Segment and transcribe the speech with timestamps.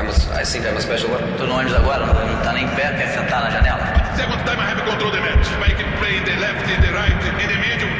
[0.00, 1.20] I'm a, I think I'm a special one.
[1.36, 3.84] Tô no ônibus agora, não, não tá nem em pé, quer sentar na janela?
[4.16, 5.46] Second time I have control the match.
[5.60, 7.90] I can play in the left, in the right, in the middle.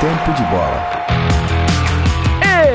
[0.00, 0.97] Tempo de Bola.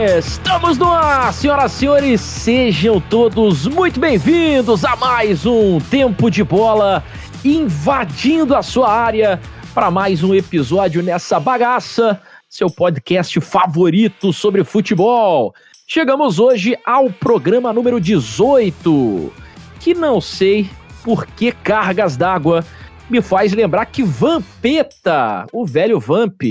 [0.05, 6.43] Estamos no ar, senhoras e senhores, sejam todos muito bem-vindos a mais um Tempo de
[6.43, 7.01] Bola
[7.45, 9.39] invadindo a sua área
[9.73, 15.55] para mais um episódio nessa bagaça, seu podcast favorito sobre futebol.
[15.87, 19.31] Chegamos hoje ao programa número 18,
[19.79, 20.69] que não sei
[21.01, 22.65] por que cargas d'água
[23.09, 26.41] me faz lembrar que Vampeta, o velho Vamp,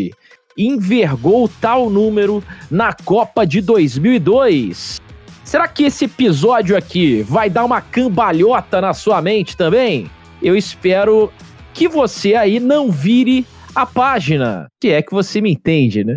[0.56, 5.01] envergou tal número na Copa de 2002.
[5.45, 10.11] Será que esse episódio aqui vai dar uma cambalhota na sua mente também?
[10.42, 11.30] Eu espero
[11.75, 16.17] que você aí não vire a página, se é que você me entende, né?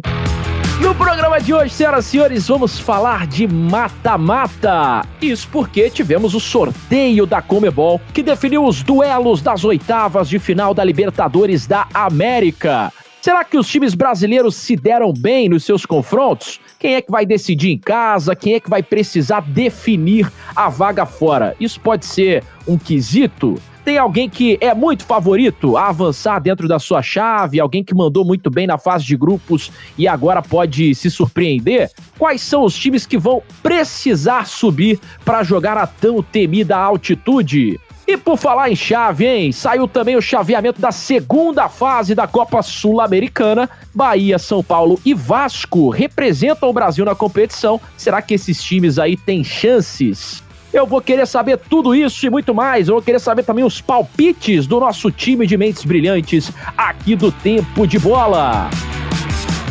[0.81, 5.06] No programa de hoje, senhoras e senhores, vamos falar de mata-mata.
[5.22, 10.73] Isso porque tivemos o sorteio da Comebol, que definiu os duelos das oitavas de final
[10.73, 12.91] da Libertadores da América.
[13.26, 16.59] Será que os times brasileiros se deram bem nos seus confrontos?
[16.78, 18.36] Quem é que vai decidir em casa?
[18.36, 21.56] Quem é que vai precisar definir a vaga fora?
[21.59, 23.59] Isso pode ser um quesito?
[23.84, 27.59] Tem alguém que é muito favorito a avançar dentro da sua chave?
[27.59, 31.90] Alguém que mandou muito bem na fase de grupos e agora pode se surpreender?
[32.20, 37.80] Quais são os times que vão precisar subir para jogar a tão temida altitude?
[38.08, 39.52] E por falar em chave, hein?
[39.52, 43.67] Saiu também o chaveamento da segunda fase da Copa Sul-Americana.
[43.94, 47.81] Bahia, São Paulo e Vasco representam o Brasil na competição.
[47.97, 50.44] Será que esses times aí têm chances?
[50.72, 52.88] Eu vou querer saber tudo isso e muito mais.
[52.88, 57.31] Eu vou querer saber também os palpites do nosso time de mentes brilhantes aqui do
[57.31, 58.69] Tempo de Bola.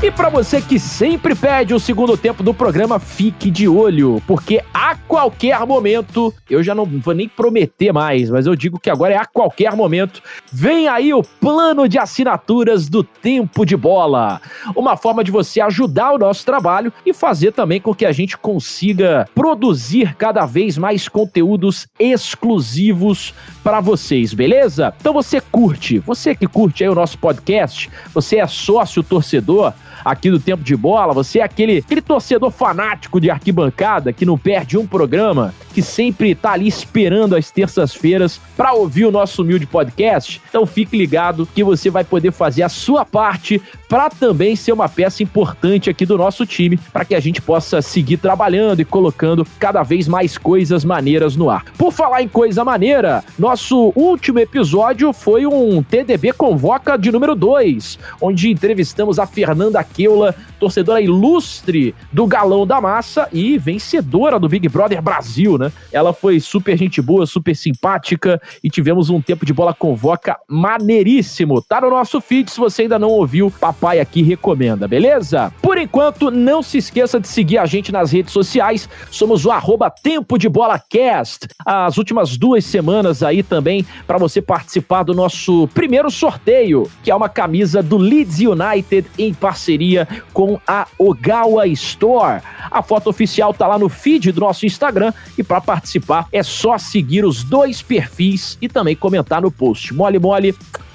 [0.05, 4.63] E para você que sempre pede o segundo tempo do programa, fique de olho, porque
[4.75, 9.15] a qualquer momento, eu já não vou nem prometer mais, mas eu digo que agora
[9.15, 10.21] é a qualquer momento,
[10.53, 14.43] vem aí o plano de assinaturas do Tempo de Bola.
[14.77, 18.37] Uma forma de você ajudar o nosso trabalho e fazer também com que a gente
[18.37, 23.33] consiga produzir cada vez mais conteúdos exclusivos
[23.65, 24.93] para vocês, beleza?
[25.01, 29.73] Então você curte, você que curte aí o nosso podcast, você é sócio torcedor,
[30.05, 34.37] aqui do Tempo de Bola, você é aquele, aquele torcedor fanático de arquibancada que não
[34.37, 39.67] perde um programa, que sempre tá ali esperando às terças-feiras para ouvir o nosso humilde
[39.67, 40.41] podcast.
[40.49, 44.89] Então fique ligado que você vai poder fazer a sua parte para também ser uma
[44.89, 49.47] peça importante aqui do nosso time, para que a gente possa seguir trabalhando e colocando
[49.59, 51.65] cada vez mais coisas maneiras no ar.
[51.77, 57.99] Por falar em coisa maneira, nosso último episódio foi um TDB Convoca de número 2,
[58.21, 64.69] onde entrevistamos a Fernanda Keula, torcedora ilustre do Galão da Massa e vencedora do Big
[64.69, 65.64] Brother Brasil, né?
[65.93, 71.63] Ela foi super gente boa, super simpática e tivemos um tempo de bola convoca maneiríssimo.
[71.63, 75.53] Tá no nosso feed, se você ainda não ouviu, papai aqui recomenda, beleza?
[75.63, 78.89] Por enquanto, não se esqueça de seguir a gente nas redes sociais.
[79.11, 81.49] Somos o arroba Tempo de Bola Cast.
[81.65, 87.15] As últimas duas semanas aí também para você participar do nosso primeiro sorteio, que é
[87.15, 92.43] uma camisa do Leeds United em parceria com a Ogawa Store.
[92.71, 97.25] A foto oficial tá lá no feed do nosso Instagram e participar é só seguir
[97.25, 99.93] os dois perfis e também comentar no post.
[99.93, 100.55] Mole, mole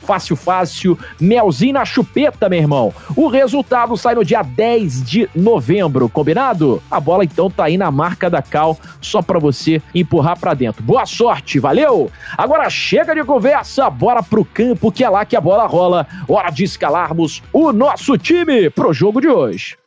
[0.10, 2.92] fácil, fácil, melzinho na chupeta, meu irmão.
[3.16, 6.82] O resultado sai no dia 10 de novembro, combinado?
[6.90, 10.82] A bola então tá aí na marca da Cal, só para você empurrar para dentro.
[10.82, 12.10] Boa sorte, valeu?
[12.36, 16.08] Agora chega de conversa, bora pro campo que é lá que a bola rola.
[16.28, 19.78] Hora de escalarmos o nosso time pro jogo de hoje.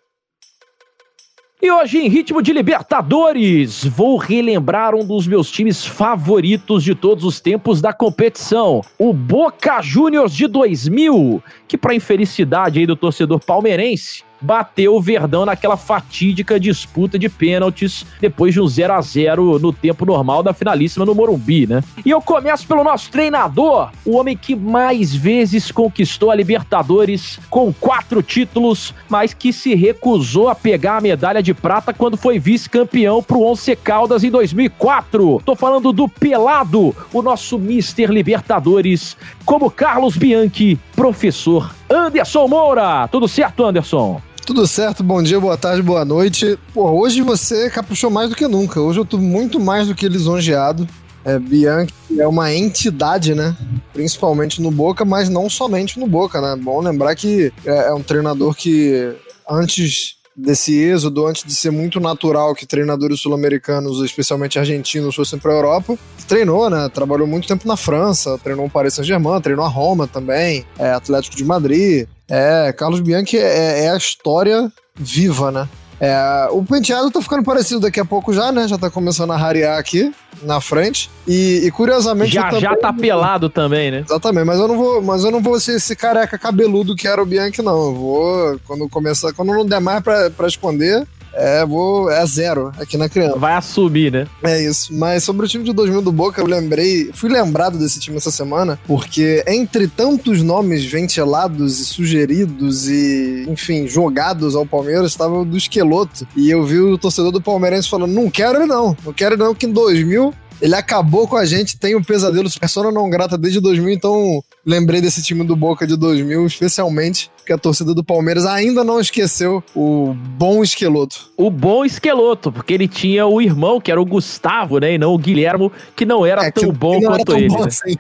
[1.65, 7.23] E hoje, em ritmo de Libertadores, vou relembrar um dos meus times favoritos de todos
[7.23, 13.39] os tempos da competição, o Boca Juniors de 2000, que, para infelicidade aí do torcedor
[13.39, 19.59] palmeirense, bateu o Verdão naquela fatídica disputa de pênaltis depois de um 0 a 0
[19.59, 21.83] no tempo normal da finalíssima no Morumbi, né?
[22.05, 27.73] E eu começo pelo nosso treinador, o homem que mais vezes conquistou a Libertadores com
[27.73, 33.23] quatro títulos, mas que se recusou a pegar a medalha de prata quando foi vice-campeão
[33.23, 35.41] pro Once Caldas em 2004.
[35.45, 43.09] Tô falando do Pelado, o nosso Mister Libertadores, como Carlos Bianchi, professor Anderson Moura.
[43.09, 44.21] Tudo certo, Anderson?
[44.45, 46.59] Tudo certo, bom dia, boa tarde, boa noite.
[46.75, 48.81] Pô, hoje você caprichou mais do que nunca.
[48.81, 50.87] Hoje eu tô muito mais do que lisonjeado.
[51.25, 53.57] É, Bianchi é uma entidade, né?
[53.93, 56.61] Principalmente no Boca, mas não somente no Boca, né?
[56.61, 59.15] Bom lembrar que é, é um treinador que
[59.49, 65.53] antes desse êxodo, antes de ser muito natural que treinadores sul-americanos, especialmente argentinos, fossem para
[65.53, 66.89] a Europa, treinou, né?
[66.89, 71.37] Trabalhou muito tempo na França, treinou o Paris Saint-Germain, treinou a Roma também, é Atlético
[71.37, 72.07] de Madrid.
[72.29, 75.69] É, Carlos Bianchi é, é a história viva, né?
[76.05, 78.67] É, o penteado tá ficando parecido daqui a pouco já, né?
[78.67, 80.13] Já tá começando a rarear aqui
[80.43, 81.09] na frente.
[81.29, 82.33] E, e curiosamente.
[82.35, 84.05] Já, já tá pelado também, né?
[84.05, 87.23] Exatamente, mas eu não vou, mas eu não vou ser esse careca cabeludo que era
[87.23, 87.87] o Bianchi, não.
[87.87, 88.61] Eu vou.
[88.67, 92.11] Quando começar, quando não der mais pra, pra esconder, é, vou.
[92.11, 93.39] É zero aqui na criança.
[93.39, 94.27] Vai assumir, né?
[94.43, 94.95] É isso.
[94.95, 97.11] Mas sobre o time de 2000 do Boca, eu lembrei.
[97.13, 103.87] Fui lembrado desse time essa semana, porque entre tantos nomes ventilados e sugeridos e, enfim,
[103.87, 106.27] jogados ao Palmeiras, estava o do Esqueloto.
[106.37, 108.97] E eu vi o torcedor do Palmeirense falando: não quero ele não.
[109.05, 112.49] Não quero ele não, que em 2000 ele acabou com a gente, tem o pesadelo
[112.61, 117.53] persona não grata desde 2000, então lembrei desse time do Boca de 2000, especialmente porque
[117.53, 121.33] a torcida do Palmeiras ainda não esqueceu o bom esqueloto.
[121.37, 125.13] O bom esqueloto, porque ele tinha o irmão, que era o Gustavo, né, e não
[125.13, 127.49] o Guilhermo, que não era é, tão que, bom que quanto tão ele.
[127.49, 127.67] Bom né?
[127.67, 127.97] assim.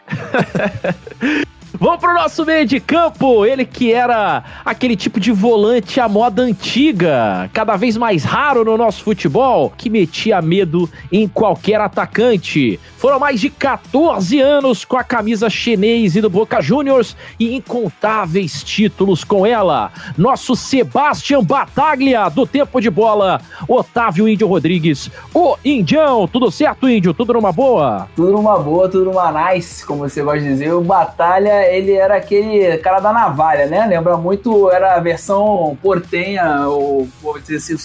[1.79, 3.47] Vamos pro nosso meio de campo.
[3.47, 8.77] Ele que era aquele tipo de volante à moda antiga, cada vez mais raro no
[8.77, 12.79] nosso futebol, que metia medo em qualquer atacante.
[12.99, 18.63] Foram mais de 14 anos com a camisa chinês e do Boca Juniors e incontáveis
[18.63, 19.91] títulos com ela.
[20.17, 26.29] Nosso Sebastian Bataglia, do tempo de bola, Otávio Índio Rodrigues, o Indião.
[26.29, 27.13] Tudo certo, Índio?
[27.13, 28.09] Tudo numa boa?
[28.15, 30.73] Tudo numa boa, tudo numa nice, como você gosta de dizer.
[30.73, 33.87] O Batalha, ele era aquele cara da navalha, né?
[33.87, 37.77] Lembra muito, era a versão portenha, ou, vou dizer assim,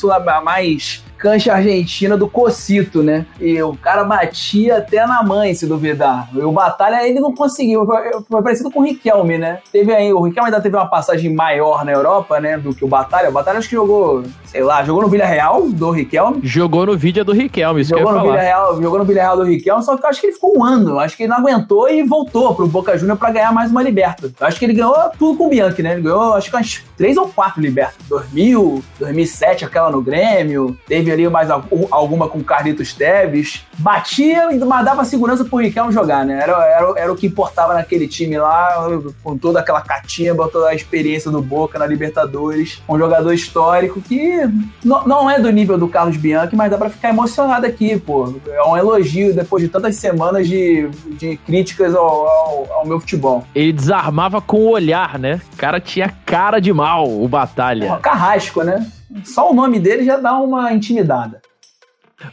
[0.41, 3.25] mais cancha argentina do Cocito, né?
[3.39, 6.29] E o cara batia até na mãe, se duvidar.
[6.33, 7.85] E o Batalha, ele não conseguiu.
[8.29, 9.59] Foi parecido com o Riquelme, né?
[9.71, 12.57] Teve aí, o Riquelme ainda teve uma passagem maior na Europa, né?
[12.57, 13.29] Do que o Batalha.
[13.29, 16.39] O Batalha acho que jogou, sei lá, jogou no Villarreal do Riquelme.
[16.43, 19.97] Jogou no vídeo do Riquelme, isso jogou no Villarreal, Jogou no Villarreal do Riquelme, só
[19.97, 20.99] que eu acho que ele ficou um ano.
[20.99, 24.31] Acho que ele não aguentou e voltou pro Boca Juniors pra ganhar mais uma Liberta.
[24.39, 25.93] Eu acho que ele ganhou tudo com o Bianchi, né?
[25.93, 27.95] Ele ganhou, acho que umas três ou quatro Liberta.
[28.07, 30.77] 2000, 2007, aquela no Grêmio.
[30.87, 33.65] Teve teve ali mais alguma com Carlitos Teves.
[33.77, 36.39] Batia, mas dava segurança pro Riquelme jogar, né?
[36.41, 38.87] Era, era, era o que importava naquele time lá,
[39.23, 42.81] com toda aquela catimba, toda a experiência do Boca na Libertadores.
[42.89, 44.41] Um jogador histórico que
[44.83, 48.33] não é do nível do Carlos Bianchi, mas dá pra ficar emocionado aqui, pô.
[48.47, 53.45] É um elogio depois de tantas semanas de, de críticas ao, ao, ao meu futebol.
[53.53, 55.39] Ele desarmava com o olhar, né?
[55.53, 57.85] O cara tinha cara de mal, o Batalha.
[57.85, 58.85] É, carrasco, né?
[59.23, 61.41] Só o nome dele já dá uma intimidada.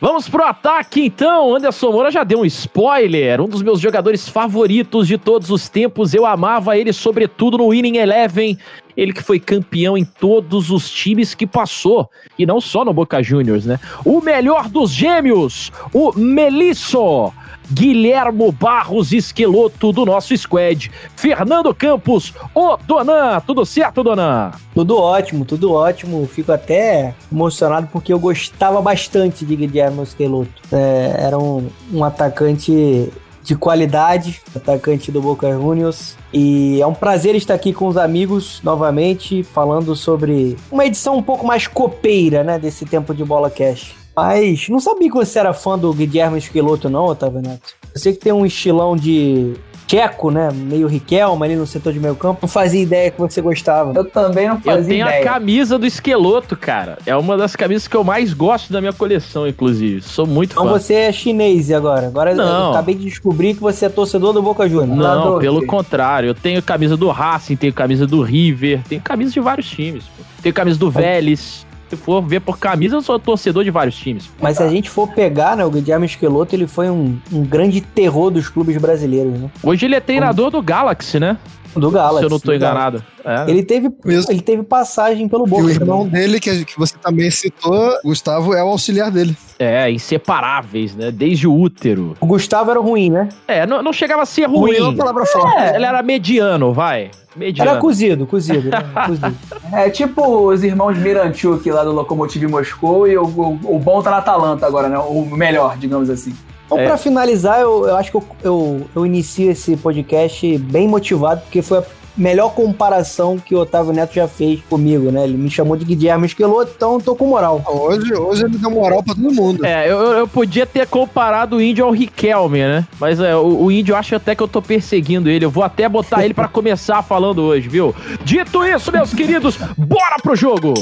[0.01, 1.55] Vamos pro ataque então.
[1.55, 3.41] Anderson Moura já deu um spoiler.
[3.41, 6.15] Um dos meus jogadores favoritos de todos os tempos.
[6.15, 8.59] Eu amava ele, sobretudo no Winning Eleven.
[8.97, 12.09] Ele que foi campeão em todos os times que passou.
[12.39, 13.79] E não só no Boca Juniors, né?
[14.05, 17.31] O melhor dos gêmeos, o Melisso.
[17.73, 20.91] Guilhermo Barros Esqueloto do nosso squad.
[21.17, 23.41] Fernando Campos, o Donan.
[23.47, 24.53] Tudo certo, Donan?
[24.75, 26.27] Tudo ótimo, tudo ótimo.
[26.27, 30.63] Fico até emocionado porque eu gostava bastante de Guilhermo Esqueloto.
[30.73, 33.11] É, era um, um atacante
[33.45, 36.17] de qualidade, atacante do Boca Juniors.
[36.33, 41.23] E é um prazer estar aqui com os amigos novamente, falando sobre uma edição um
[41.23, 44.04] pouco mais copeira, né, desse tempo de bola cash.
[44.17, 47.75] Mas não sabia que você era fã do Guilherme Esqueloto, não, Otávio Neto.
[47.93, 49.55] Eu sei que tem um estilão de
[49.87, 50.49] Tcheco, né?
[50.53, 52.41] Meio Riquelme ali no setor de meio campo.
[52.43, 53.93] Não fazia ideia que você gostava.
[53.95, 54.83] Eu também não fazia ideia.
[54.83, 55.21] Eu tenho ideia.
[55.21, 56.99] a camisa do Esqueloto, cara.
[57.05, 60.01] É uma das camisas que eu mais gosto da minha coleção, inclusive.
[60.03, 60.71] Sou muito então fã.
[60.71, 62.07] Então você é chinês agora.
[62.07, 62.67] Agora não.
[62.67, 64.99] eu acabei de descobrir que você é torcedor do Boca Juniors.
[64.99, 66.29] Não, pelo contrário.
[66.29, 70.05] Eu tenho camisa do Racing, tenho camisa do River, tenho camisa de vários times.
[70.43, 74.31] Tenho camisa do Vélez se for ver por camisa, eu sou torcedor de vários times.
[74.41, 77.81] Mas se a gente for pegar, né, o Guilherme Esqueloto, ele foi um, um grande
[77.81, 79.51] terror dos clubes brasileiros, né?
[79.63, 81.39] Hoje ele é treinador do Galaxy, né?
[81.77, 82.19] Do Galaxy.
[82.21, 83.03] Se eu não tô enganado.
[83.25, 83.51] É.
[83.51, 83.91] Ele, teve,
[84.29, 85.63] ele teve passagem pelo Boca.
[85.63, 86.21] E o irmão também.
[86.21, 89.37] dele, que, que você também citou, Gustavo, é o auxiliar dele.
[89.59, 91.11] É, inseparáveis, né?
[91.11, 92.17] Desde o útero.
[92.21, 93.29] O Gustavo era ruim, né?
[93.49, 94.73] É, não, não chegava a ser ruim.
[94.73, 95.59] Ruim é uma palavra forte.
[95.59, 97.11] É, ele era mediano, vai.
[97.37, 97.71] Mediano.
[97.71, 98.71] Era cozido, cozido.
[98.71, 98.79] Né?
[99.07, 99.37] cozido.
[99.73, 104.11] É tipo os irmãos Miranchuk lá do Lokomotiv Moscou e o, o, o bom tá
[104.11, 104.99] na Atalanta agora, né?
[104.99, 106.35] O melhor, digamos assim.
[106.67, 106.87] Então, é.
[106.87, 111.63] para finalizar, eu, eu acho que eu, eu, eu inicio esse podcast bem motivado, porque
[111.63, 111.85] foi a
[112.17, 115.25] melhor comparação que o Otávio Neto já fez comigo, né?
[115.25, 117.63] Ele me chamou de Guilherme Esqueloto, então eu tô com moral.
[117.67, 119.65] Hoje, hoje ele deu moral pra todo mundo.
[119.65, 122.87] É, eu, eu podia ter comparado o índio ao Riquelme, né?
[122.99, 125.45] Mas é, o, o índio acha até que eu tô perseguindo ele.
[125.45, 127.95] Eu vou até botar ele para começar falando hoje, viu?
[128.25, 130.75] Dito isso, meus queridos, bora pro jogo!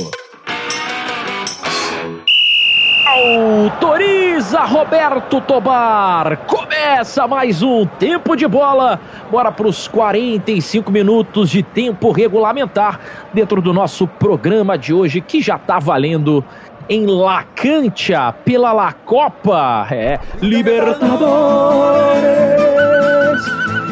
[3.13, 6.39] Autoriza Roberto Tobar.
[6.47, 8.99] Começa mais um tempo de bola.
[9.31, 12.99] Bora para os 45 minutos de tempo regulamentar
[13.35, 16.43] dentro do nosso programa de hoje que já tá valendo
[16.89, 19.87] em La Cancha pela La Copa.
[19.91, 21.13] É Libertadores.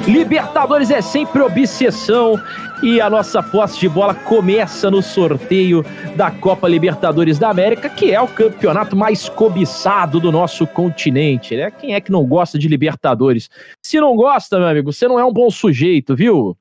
[0.06, 2.40] Libertadores é sempre obsessão
[2.82, 5.84] e a nossa posse de bola começa no sorteio
[6.16, 11.70] da Copa Libertadores da América, que é o campeonato mais cobiçado do nosso continente, né?
[11.70, 13.50] Quem é que não gosta de Libertadores?
[13.82, 16.56] Se não gosta, meu amigo, você não é um bom sujeito, viu?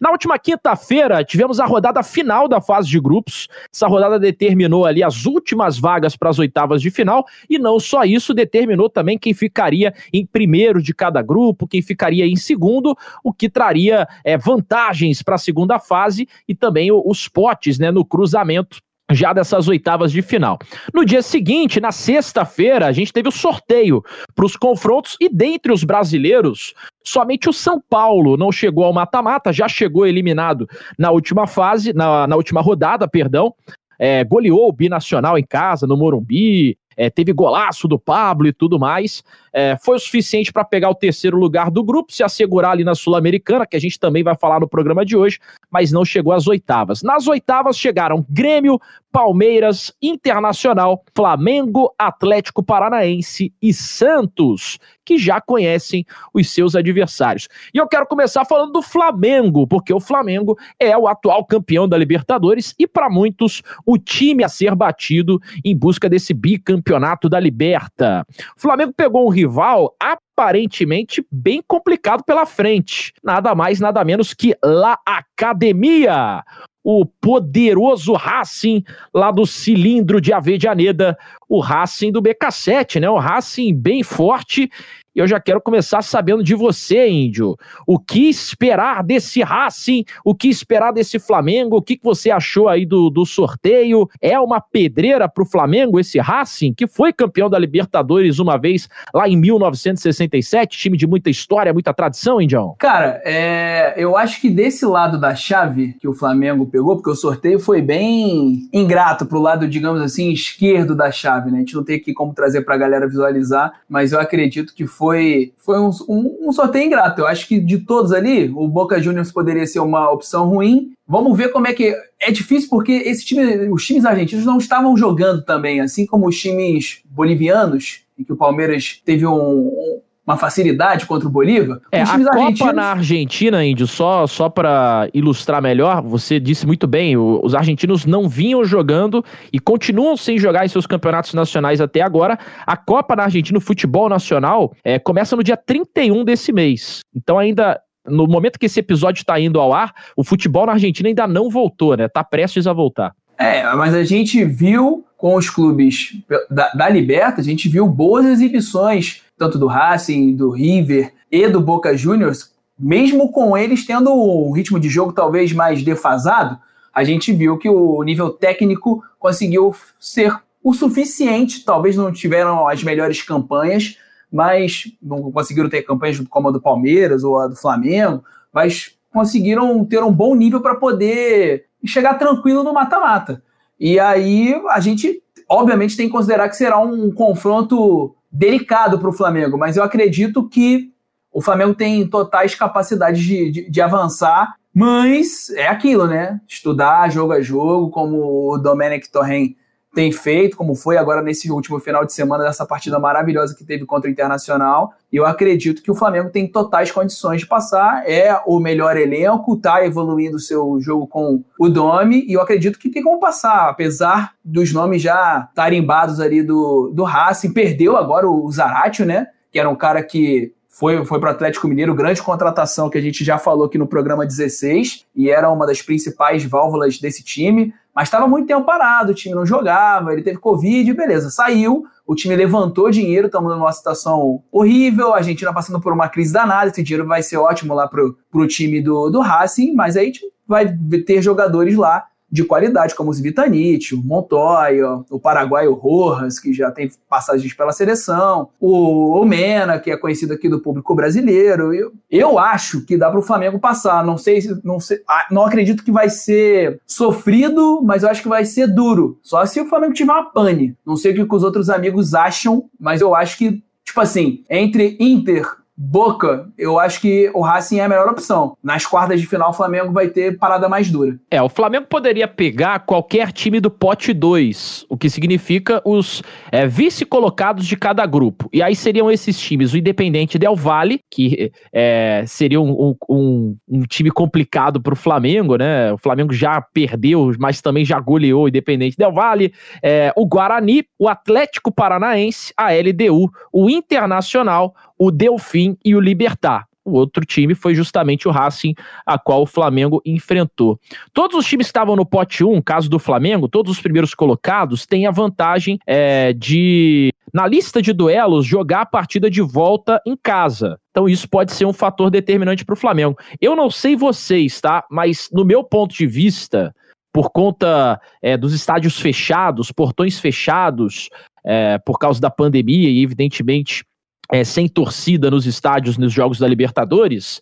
[0.00, 3.48] Na última quinta-feira, tivemos a rodada final da fase de grupos.
[3.72, 8.04] Essa rodada determinou ali as últimas vagas para as oitavas de final, e não só
[8.04, 13.32] isso, determinou também quem ficaria em primeiro de cada grupo, quem ficaria em segundo, o
[13.32, 18.78] que traria é, vantagens para a segunda fase e também os potes né, no cruzamento
[19.10, 20.58] já dessas oitavas de final.
[20.92, 24.02] No dia seguinte, na sexta-feira, a gente teve o sorteio
[24.34, 29.52] para os confrontos e dentre os brasileiros, somente o São Paulo não chegou ao mata-mata,
[29.52, 33.54] já chegou eliminado na última fase, na, na última rodada, perdão.
[33.98, 38.78] É, goleou o Binacional em casa, no Morumbi, é, teve golaço do Pablo e tudo
[38.78, 39.22] mais.
[39.52, 42.94] É, foi o suficiente para pegar o terceiro lugar do grupo, se assegurar ali na
[42.94, 45.38] Sul-Americana, que a gente também vai falar no programa de hoje,
[45.70, 47.02] mas não chegou às oitavas.
[47.02, 48.80] Nas oitavas chegaram Grêmio,
[49.12, 57.48] Palmeiras, Internacional, Flamengo, Atlético Paranaense e Santos, que já conhecem os seus adversários.
[57.74, 61.98] E eu quero começar falando do Flamengo, porque o Flamengo é o atual campeão da
[61.98, 68.26] Libertadores e, para muitos, o time a ser batido em busca desse bicampeonato da Liberta.
[68.56, 73.12] O Flamengo pegou um rival aparentemente bem complicado pela frente.
[73.22, 76.42] Nada mais, nada menos que La Academia,
[76.84, 78.84] o poderoso Racing
[79.14, 81.16] lá do cilindro de Avejaneda,
[81.48, 83.08] o Racing do BK7, né?
[83.08, 84.70] O Racing bem forte
[85.14, 87.56] e eu já quero começar sabendo de você, Índio.
[87.86, 90.04] O que esperar desse Racing?
[90.24, 91.76] O que esperar desse Flamengo?
[91.76, 94.08] O que você achou aí do, do sorteio?
[94.20, 98.88] É uma pedreira para o Flamengo esse Racing, que foi campeão da Libertadores uma vez
[99.12, 100.78] lá em 1967?
[100.78, 102.74] Time de muita história, muita tradição, Índio?
[102.78, 107.14] Cara, é, eu acho que desse lado da chave que o Flamengo pegou, porque o
[107.14, 111.58] sorteio foi bem ingrato pro lado, digamos assim, esquerdo da chave, né?
[111.58, 115.01] A gente não tem aqui como trazer pra galera visualizar, mas eu acredito que foi
[115.02, 117.20] foi, foi um, um, um, sorteio ingrato.
[117.20, 120.92] Eu acho que de todos ali, o Boca Juniors poderia ser uma opção ruim.
[121.08, 121.92] Vamos ver como é que.
[122.20, 126.40] É difícil porque esse time, os times argentinos não estavam jogando também, assim como os
[126.40, 129.91] times bolivianos, em que o Palmeiras teve um,
[130.26, 131.80] uma facilidade contra o Bolívar.
[131.90, 137.16] É, a Copa na Argentina, Índio, só, só para ilustrar melhor, você disse muito bem,
[137.16, 142.00] o, os argentinos não vinham jogando e continuam sem jogar em seus campeonatos nacionais até
[142.00, 142.38] agora.
[142.66, 147.00] A Copa na Argentina, o futebol nacional, é, começa no dia 31 desse mês.
[147.14, 151.08] Então ainda no momento que esse episódio está indo ao ar, o futebol na Argentina
[151.08, 152.08] ainda não voltou, né?
[152.08, 153.12] Tá prestes a voltar.
[153.38, 158.26] É, mas a gente viu com os clubes da, da Liberta, a gente viu boas
[158.26, 164.50] exibições tanto do Racing, do River e do Boca Juniors, mesmo com eles tendo um
[164.50, 166.58] ritmo de jogo talvez mais defasado,
[166.92, 171.64] a gente viu que o nível técnico conseguiu ser o suficiente.
[171.64, 173.96] Talvez não tiveram as melhores campanhas,
[174.30, 179.84] mas não conseguiram ter campanhas como a do Palmeiras ou a do Flamengo, mas conseguiram
[179.84, 183.40] ter um bom nível para poder chegar tranquilo no mata-mata.
[183.84, 189.12] E aí a gente, obviamente, tem que considerar que será um confronto delicado para o
[189.12, 190.92] Flamengo, mas eu acredito que
[191.32, 196.40] o Flamengo tem totais capacidades de, de, de, avançar, mas é aquilo, né?
[196.46, 199.56] Estudar jogo a jogo, como o Domenech Torren
[199.94, 203.84] tem feito, como foi agora nesse último final de semana dessa partida maravilhosa que teve
[203.84, 204.94] contra o Internacional.
[205.12, 209.56] E eu acredito que o Flamengo tem totais condições de passar, é o melhor elenco,
[209.56, 213.68] tá evoluindo o seu jogo com o Domi, e eu acredito que tem como passar,
[213.68, 219.26] apesar dos nomes já tarimbados ali do, do Racing, perdeu agora o Zaratio, né?
[219.50, 223.00] Que era um cara que foi, foi para o Atlético Mineiro, grande contratação que a
[223.00, 227.74] gente já falou aqui no programa 16, e era uma das principais válvulas desse time
[227.94, 232.14] Mas estava muito tempo parado, o time não jogava, ele teve Covid, beleza, saiu, o
[232.14, 236.82] time levantou dinheiro, estamos numa situação horrível, a Argentina passando por uma crise danada, esse
[236.82, 240.74] dinheiro vai ser ótimo lá pro, pro time do, do Racing, mas aí tipo, vai
[241.06, 246.70] ter jogadores lá de qualidade, como o Zivitanite, o Montoya, o paraguaio Rojas, que já
[246.70, 251.74] tem passagens pela seleção, o, o Mena, que é conhecido aqui do público brasileiro.
[251.74, 254.02] Eu, eu acho que dá para o Flamengo passar.
[254.02, 258.28] Não sei, não sei, ah, não acredito que vai ser sofrido, mas eu acho que
[258.28, 259.18] vai ser duro.
[259.22, 260.74] Só se o Flamengo tiver uma pane.
[260.86, 264.96] Não sei o que os outros amigos acham, mas eu acho que tipo assim, entre
[264.98, 268.56] Inter, Boca, eu acho que o Racing é a melhor opção.
[268.62, 271.18] Nas quartas de final, o Flamengo vai ter parada mais dura.
[271.30, 276.66] É, o Flamengo poderia pegar qualquer time do pote 2, o que significa os é,
[276.66, 278.50] vice-colocados de cada grupo.
[278.52, 283.82] E aí seriam esses times: o Independente Del Valle, que é, seria um, um, um
[283.82, 285.90] time complicado para o Flamengo, né?
[285.92, 289.54] O Flamengo já perdeu, mas também já goleou o Independente Del Valle.
[289.82, 296.64] É, o Guarani, o Atlético Paranaense, a LDU, o Internacional, o Delfim e o Libertar.
[296.84, 300.78] O outro time foi justamente o Racing, a qual o Flamengo enfrentou.
[301.12, 304.86] Todos os times que estavam no pote 1, caso do Flamengo, todos os primeiros colocados,
[304.86, 310.16] têm a vantagem é, de, na lista de duelos, jogar a partida de volta em
[310.16, 310.78] casa.
[310.92, 313.18] Então isso pode ser um fator determinante para o Flamengo.
[313.40, 314.84] Eu não sei vocês, tá?
[314.88, 316.72] Mas no meu ponto de vista,
[317.12, 321.08] por conta é, dos estádios fechados, portões fechados,
[321.44, 323.84] é, por causa da pandemia e, evidentemente,
[324.32, 327.40] é, sem torcida nos estádios nos Jogos da Libertadores,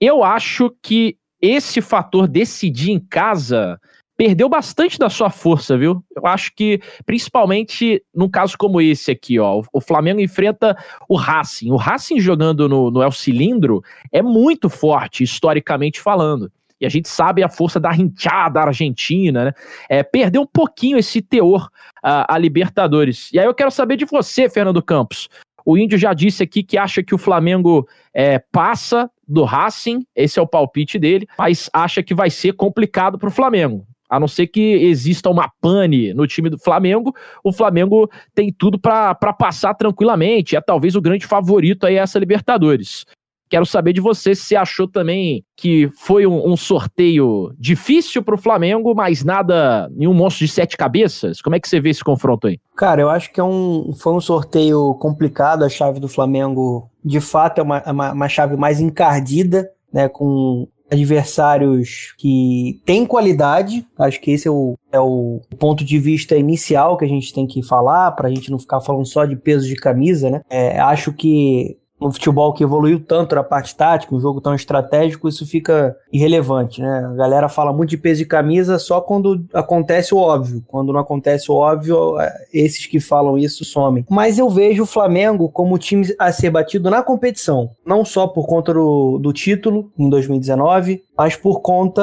[0.00, 3.80] eu acho que esse fator decidir em casa
[4.16, 6.04] perdeu bastante da sua força, viu?
[6.14, 10.76] Eu acho que, principalmente num caso como esse aqui, ó, o Flamengo enfrenta
[11.08, 11.70] o Racing.
[11.70, 13.82] O Racing jogando no, no El Cilindro
[14.12, 16.50] é muito forte, historicamente falando.
[16.80, 19.52] E a gente sabe a força da rinchada argentina, né?
[19.88, 21.68] É, perdeu um pouquinho esse teor
[22.02, 23.32] a, a Libertadores.
[23.32, 25.28] E aí eu quero saber de você, Fernando Campos.
[25.64, 30.38] O Índio já disse aqui que acha que o Flamengo é, passa do Racing, esse
[30.38, 33.86] é o palpite dele, mas acha que vai ser complicado para o Flamengo.
[34.12, 38.78] A não ser que exista uma pane no time do Flamengo, o Flamengo tem tudo
[38.78, 40.54] para passar tranquilamente.
[40.54, 43.06] É talvez o grande favorito aí essa Libertadores.
[43.52, 48.38] Quero saber de você se achou também que foi um, um sorteio difícil para o
[48.38, 51.42] Flamengo, mas nada, nenhum monstro de sete cabeças.
[51.42, 52.58] Como é que você vê esse confronto aí?
[52.74, 55.66] Cara, eu acho que é um, foi um sorteio complicado.
[55.66, 60.08] A chave do Flamengo, de fato, é uma, é uma, uma chave mais encardida, né,
[60.08, 63.86] com adversários que têm qualidade.
[63.98, 67.46] Acho que esse é o, é o ponto de vista inicial que a gente tem
[67.46, 70.40] que falar, para a gente não ficar falando só de peso de camisa, né?
[70.48, 75.28] É, acho que no futebol que evoluiu tanto na parte tática, um jogo tão estratégico,
[75.28, 77.08] isso fica irrelevante, né?
[77.12, 80.62] A galera fala muito de peso de camisa só quando acontece o óbvio.
[80.66, 84.04] Quando não acontece o óbvio, é, esses que falam isso somem.
[84.10, 88.46] Mas eu vejo o Flamengo como time a ser batido na competição, não só por
[88.46, 92.02] conta do, do título em 2019, mas por conta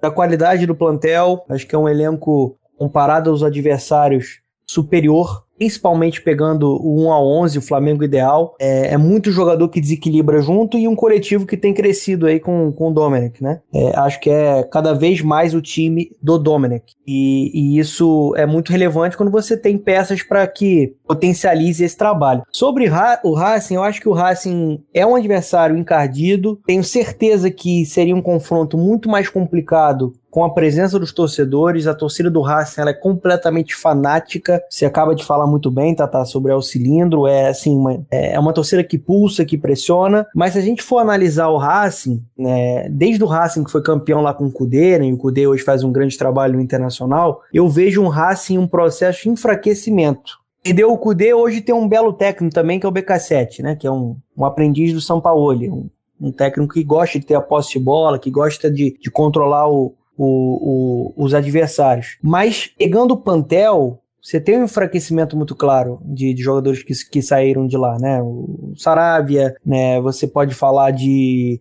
[0.00, 1.44] da qualidade do plantel.
[1.48, 7.58] Acho que é um elenco comparado aos adversários superior principalmente pegando o 1 a 11
[7.58, 8.54] o Flamengo ideal.
[8.60, 12.70] É, é, muito jogador que desequilibra junto e um coletivo que tem crescido aí com,
[12.70, 13.60] com o Dominic, né?
[13.72, 16.92] É, acho que é cada vez mais o time do Dominic.
[17.06, 22.42] E, e isso é muito relevante quando você tem peças para que potencialize esse trabalho.
[22.52, 22.90] Sobre
[23.24, 26.60] o Racing, eu acho que o Racing é um adversário encardido.
[26.66, 31.86] Tenho certeza que seria um confronto muito mais complicado com a presença dos torcedores.
[31.86, 34.60] A torcida do Racing ela é completamente fanática.
[34.68, 37.28] Você acaba de falar muito bem, Tata, sobre o cilindro.
[37.28, 40.26] É assim, uma, é uma torcida que pulsa, que pressiona.
[40.34, 44.22] Mas se a gente for analisar o Racing, né, desde o Racing que foi campeão
[44.22, 47.68] lá com o Cudê, né, e o Cudê hoje faz um grande trabalho internacional, eu
[47.68, 50.32] vejo um Racing um processo de enfraquecimento.
[50.64, 53.76] Perdeu o Cudê, hoje tem um belo técnico também, que é o BK7, né?
[53.76, 55.54] Que é um, um aprendiz do São Paulo.
[55.62, 59.10] Um, um técnico que gosta de ter a posse de bola, que gosta de, de
[59.12, 62.18] controlar o, o, o, os adversários.
[62.22, 67.20] Mas pegando o Pantel, você tem um enfraquecimento muito claro de, de, jogadores que, que
[67.20, 68.22] saíram de lá, né?
[68.22, 70.00] O Saravia, né?
[70.00, 71.60] Você pode falar de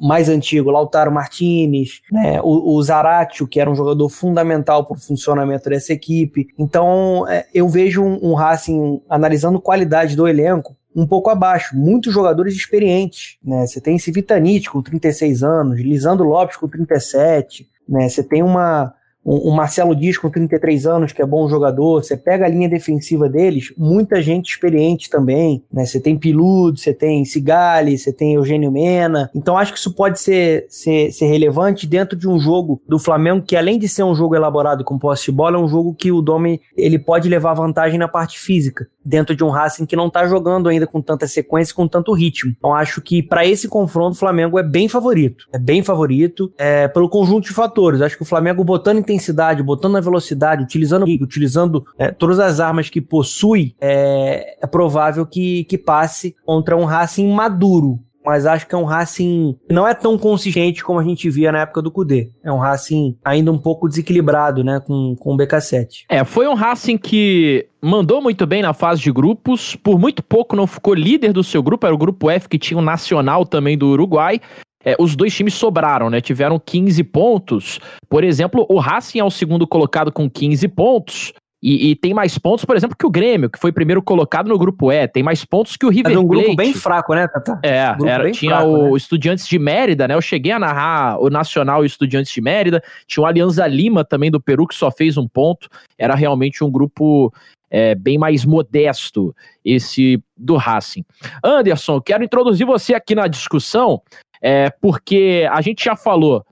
[0.00, 2.40] mais antigo, Lautaro Martinez, né?
[2.42, 6.48] O, o Zaratio, que era um jogador fundamental para o funcionamento dessa equipe.
[6.58, 12.12] Então, é, eu vejo um, um Racing analisando qualidade do elenco um pouco abaixo, muitos
[12.12, 13.64] jogadores experientes, né?
[13.64, 18.08] Você tem esse Vitanite com 36 anos, Lisandro Lopes com 37, né?
[18.08, 22.46] Você tem uma, o, Marcelo Dias com 33 anos, que é bom jogador, você pega
[22.46, 25.84] a linha defensiva deles, muita gente experiente também, né?
[25.84, 29.30] Você tem Piludo, você tem Cigali, você tem Eugênio Mena.
[29.34, 33.44] Então acho que isso pode ser, ser, ser relevante dentro de um jogo do Flamengo
[33.46, 36.12] que além de ser um jogo elaborado com posse de bola, é um jogo que
[36.12, 40.08] o Domi ele pode levar vantagem na parte física, dentro de um Racing que não
[40.08, 42.54] está jogando ainda com tanta sequência, com tanto ritmo.
[42.56, 45.46] Então acho que para esse confronto o Flamengo é bem favorito.
[45.52, 48.00] É bem favorito é, pelo conjunto de fatores.
[48.00, 52.88] Acho que o Flamengo botando intensidade, botando a velocidade, utilizando utilizando é, todas as armas
[52.88, 58.76] que possui, é, é provável que, que passe contra um Racing maduro mas acho que
[58.76, 61.90] é um Racing que não é tão consistente como a gente via na época do
[61.90, 62.30] Cudê.
[62.44, 66.04] É um Racing ainda um pouco desequilibrado, né, com, com o BK7.
[66.08, 70.54] É, foi um Racing que mandou muito bem na fase de grupos, por muito pouco
[70.54, 73.76] não ficou líder do seu grupo, era o grupo F que tinha o Nacional também
[73.76, 74.40] do Uruguai,
[74.84, 76.20] é, os dois times sobraram, né?
[76.20, 77.80] Tiveram 15 pontos.
[78.08, 81.32] Por exemplo, o Racing é o segundo colocado com 15 pontos.
[81.62, 84.58] E, e, tem mais pontos, por exemplo, que o Grêmio, que foi primeiro colocado no
[84.58, 85.06] grupo E.
[85.06, 86.24] Tem mais pontos que o River Plate.
[86.24, 87.60] um grupo bem fraco, né, Tata?
[87.62, 88.96] É, era, tinha fraco, o né?
[88.96, 90.14] Estudiantes de Mérida, né?
[90.14, 92.82] Eu cheguei a narrar o Nacional e o Estudiantes de Mérida.
[93.06, 95.68] Tinha o Alianza Lima também do Peru, que só fez um ponto.
[95.98, 97.30] Era realmente um grupo
[97.70, 101.04] é, bem mais modesto, esse do Racing.
[101.44, 104.00] Anderson, quero introduzir você aqui na discussão,
[104.42, 106.44] é, porque a gente já falou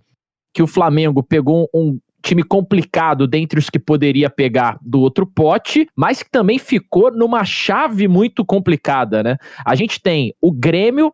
[0.52, 5.88] que o Flamengo pegou um time complicado dentre os que poderia pegar do outro pote,
[5.96, 9.36] mas que também ficou numa chave muito complicada, né?
[9.64, 11.12] A gente tem o Grêmio,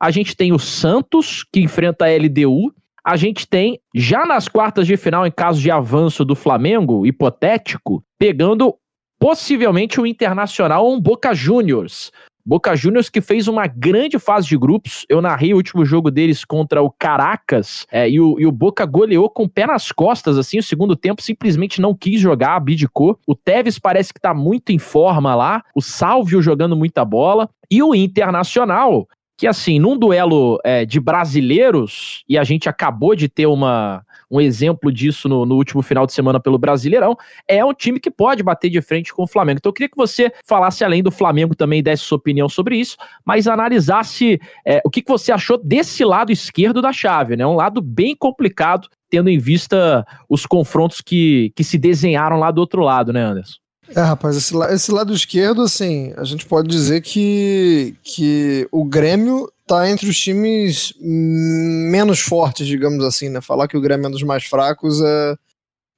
[0.00, 2.72] a gente tem o Santos, que enfrenta a LDU,
[3.04, 8.02] a gente tem, já nas quartas de final, em caso de avanço do Flamengo, hipotético,
[8.18, 8.74] pegando
[9.18, 12.10] possivelmente o Internacional ou um Boca Juniors.
[12.46, 15.06] Boca Juniors que fez uma grande fase de grupos.
[15.08, 18.84] Eu narrei o último jogo deles contra o Caracas é, e, o, e, o, Boca
[18.84, 23.18] goleou com o pé nas costas, assim, o segundo tempo simplesmente não quis jogar, abdicou.
[23.26, 27.48] O Tevez parece que tá muito em forma lá, o Salvio jogando muita bola.
[27.70, 33.28] E o Internacional, que assim, num duelo é, de brasileiros, e a gente acabou de
[33.28, 37.16] ter uma um exemplo disso no, no, último final de semana pelo Brasileirão,
[37.46, 39.58] é um time que pode bater de frente com o Flamengo.
[39.58, 42.96] Então eu queria que você falasse além do Flamengo também, desse sua opinião sobre isso,
[43.24, 47.46] mas analisasse é, o que, que você achou desse lado esquerdo da chave, né?
[47.46, 52.60] Um lado bem complicado, tendo em vista os confrontos que, que se desenharam lá do
[52.60, 53.63] outro lado, né, Anderson?
[53.88, 59.50] É, rapaz, esse, esse, lado esquerdo, assim, a gente pode dizer que, que o Grêmio
[59.66, 63.40] tá entre os times menos fortes, digamos assim, né?
[63.40, 65.36] Falar que o Grêmio é um dos mais fracos é,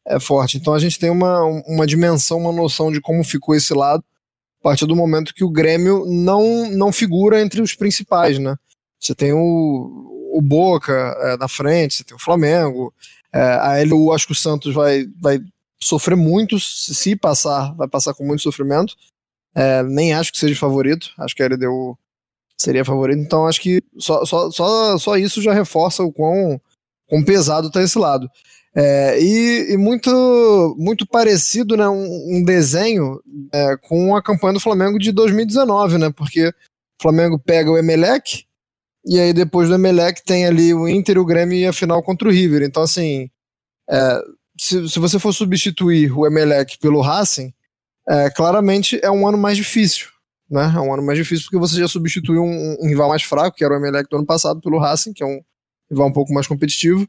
[0.07, 0.57] é forte.
[0.57, 4.05] Então a gente tem uma, uma dimensão, uma noção de como ficou esse lado
[4.61, 8.57] a partir do momento que o Grêmio não, não figura entre os principais, né?
[8.99, 12.93] Você tem o, o Boca é, na frente, você tem o Flamengo,
[13.33, 15.41] é, a LU, acho que o Santos vai, vai
[15.83, 18.95] sofrer muito, se passar, vai passar com muito sofrimento.
[19.55, 21.99] É, nem acho que seja favorito, acho que a LDU
[22.59, 23.21] seria favorito.
[23.21, 26.61] Então acho que só, só, só, só isso já reforça o quão,
[27.07, 28.29] quão pesado tá esse lado.
[28.75, 33.19] É, e, e, muito, muito parecido, né, um, um desenho
[33.51, 36.53] é, com a campanha do Flamengo de 2019, né, porque o
[37.01, 38.45] Flamengo pega o Emelec
[39.03, 42.29] e aí depois do Emelec tem ali o Inter, o Grêmio e a final contra
[42.29, 42.63] o River.
[42.63, 43.31] Então, assim,
[43.89, 44.21] é,
[44.59, 47.53] se, se você for substituir o Emelec pelo Racing,
[48.09, 50.09] é, claramente é um ano mais difícil
[50.51, 50.73] né?
[50.75, 53.65] É um ano mais difícil porque você já substituiu um, um rival mais fraco, que
[53.65, 55.41] era o Emelec do ano passado, pelo Racing, que é um
[55.91, 57.07] rival um pouco mais competitivo.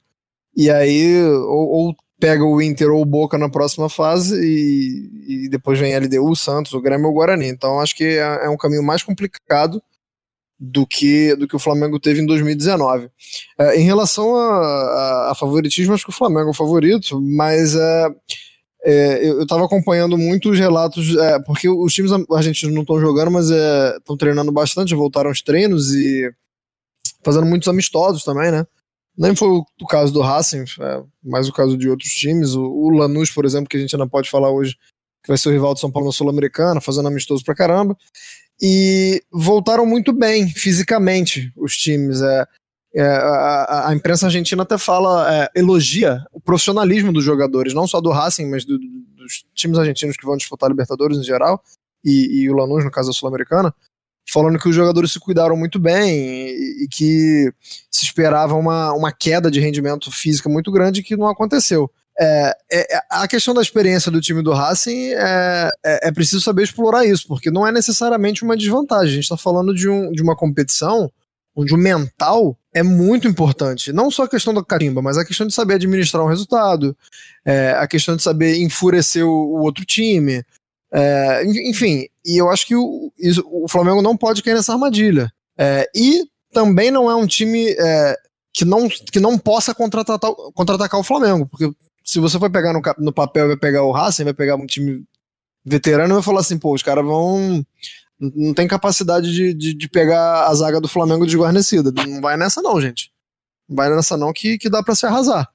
[0.56, 5.50] E aí, ou, ou pega o Inter ou o Boca na próxima fase e, e
[5.50, 7.48] depois vem LDU, o Santos, o Grêmio ou o Guarani.
[7.48, 9.82] Então acho que é, é, um caminho mais complicado
[10.60, 13.10] do que, do que o Flamengo teve em 2019.
[13.60, 17.76] É, em relação a, a, a, favoritismo, acho que o Flamengo é o favorito, mas
[17.76, 18.08] é,
[18.84, 23.32] é, eu estava acompanhando muito os relatos, é, porque os times argentinos não estão jogando,
[23.32, 26.32] mas estão é, treinando bastante, voltaram aos treinos e
[27.24, 28.66] fazendo muitos amistosos também, né?
[29.18, 32.54] Nem foi o, caso do Racing, é, mas o caso de outros times.
[32.54, 34.76] O, o, Lanús, por exemplo, que a gente ainda pode falar hoje,
[35.24, 37.98] que vai ser o rival de São Paulo na Sul-Americana, fazendo amistoso pra caramba.
[38.62, 42.22] E voltaram muito bem fisicamente os times.
[42.22, 42.46] É,
[42.96, 48.02] é, a, a, imprensa argentina até fala, é, elogia o profissionalismo dos jogadores, não só
[48.02, 51.62] do Racing, mas do, dos times argentinos que vão disputar a Libertadores em geral,
[52.04, 53.74] e, e o Lanús, no caso da Sul-Americana,
[54.32, 57.52] falando que os jogadores se cuidaram muito bem e, e, que
[57.92, 61.92] se esperava uma, uma queda de rendimento física muito grande que não aconteceu.
[62.20, 66.42] É, é, é, a questão da experiência do time do Racing é, é, é, preciso
[66.42, 69.10] saber explorar isso, porque não é necessariamente uma desvantagem.
[69.10, 71.12] A gente está falando de, um, de uma competição
[71.56, 73.92] onde o mental é muito importante.
[73.92, 76.96] Não só a questão da carimba, mas a questão de saber administrar um resultado,
[77.46, 80.44] é, a questão de saber enfurecer o, o outro time.
[80.92, 83.12] É, enfim, e eu acho que o,
[83.46, 85.32] o, Flamengo não pode cair nessa armadilha.
[85.58, 88.16] É, e também não é um time é,
[88.54, 91.72] que, não, que não possa contra-atacar contra o Flamengo, porque
[92.08, 95.04] se você for pegar no, no papel vai pegar o Racing, vai pegar um time
[95.66, 97.66] veterano vai falar assim, pô, os caras vão
[98.20, 101.92] não tem capacidade de, de, de, pegar a zaga do Flamengo desguarnecida.
[101.92, 103.12] Não vai nessa, não, gente.
[103.70, 105.48] Não vai nessa, não, que, que dá para se arrasar.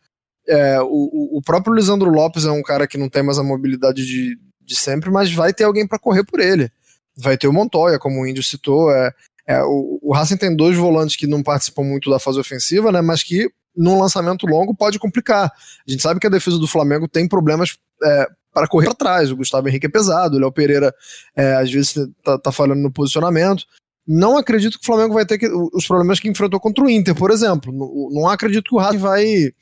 [0.47, 4.07] É, o, o próprio Lisandro Lopes é um cara que não tem mais a mobilidade
[4.07, 6.71] de, de sempre, mas vai ter alguém para correr por ele.
[7.17, 8.93] Vai ter o Montoya, como o Índio citou.
[8.93, 9.11] É,
[9.45, 13.01] é, o, o Racing tem dois volantes que não participam muito da fase ofensiva, né,
[13.01, 15.53] mas que num lançamento longo pode complicar.
[15.87, 19.31] A gente sabe que a defesa do Flamengo tem problemas é, para correr para trás.
[19.31, 20.95] O Gustavo Henrique é pesado, o Léo Pereira
[21.35, 23.65] é, às vezes tá, tá falhando no posicionamento.
[24.07, 27.15] Não acredito que o Flamengo vai ter que, os problemas que enfrentou contra o Inter,
[27.15, 27.73] por exemplo.
[27.73, 29.53] Não, não acredito que o Racing vai,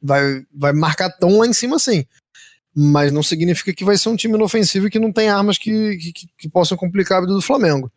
[0.00, 2.04] vai, vai marcar tão lá em cima assim.
[2.74, 5.96] Mas não significa que vai ser um time inofensivo e que não tem armas que,
[5.96, 7.90] que, que possam complicar a vida do Flamengo.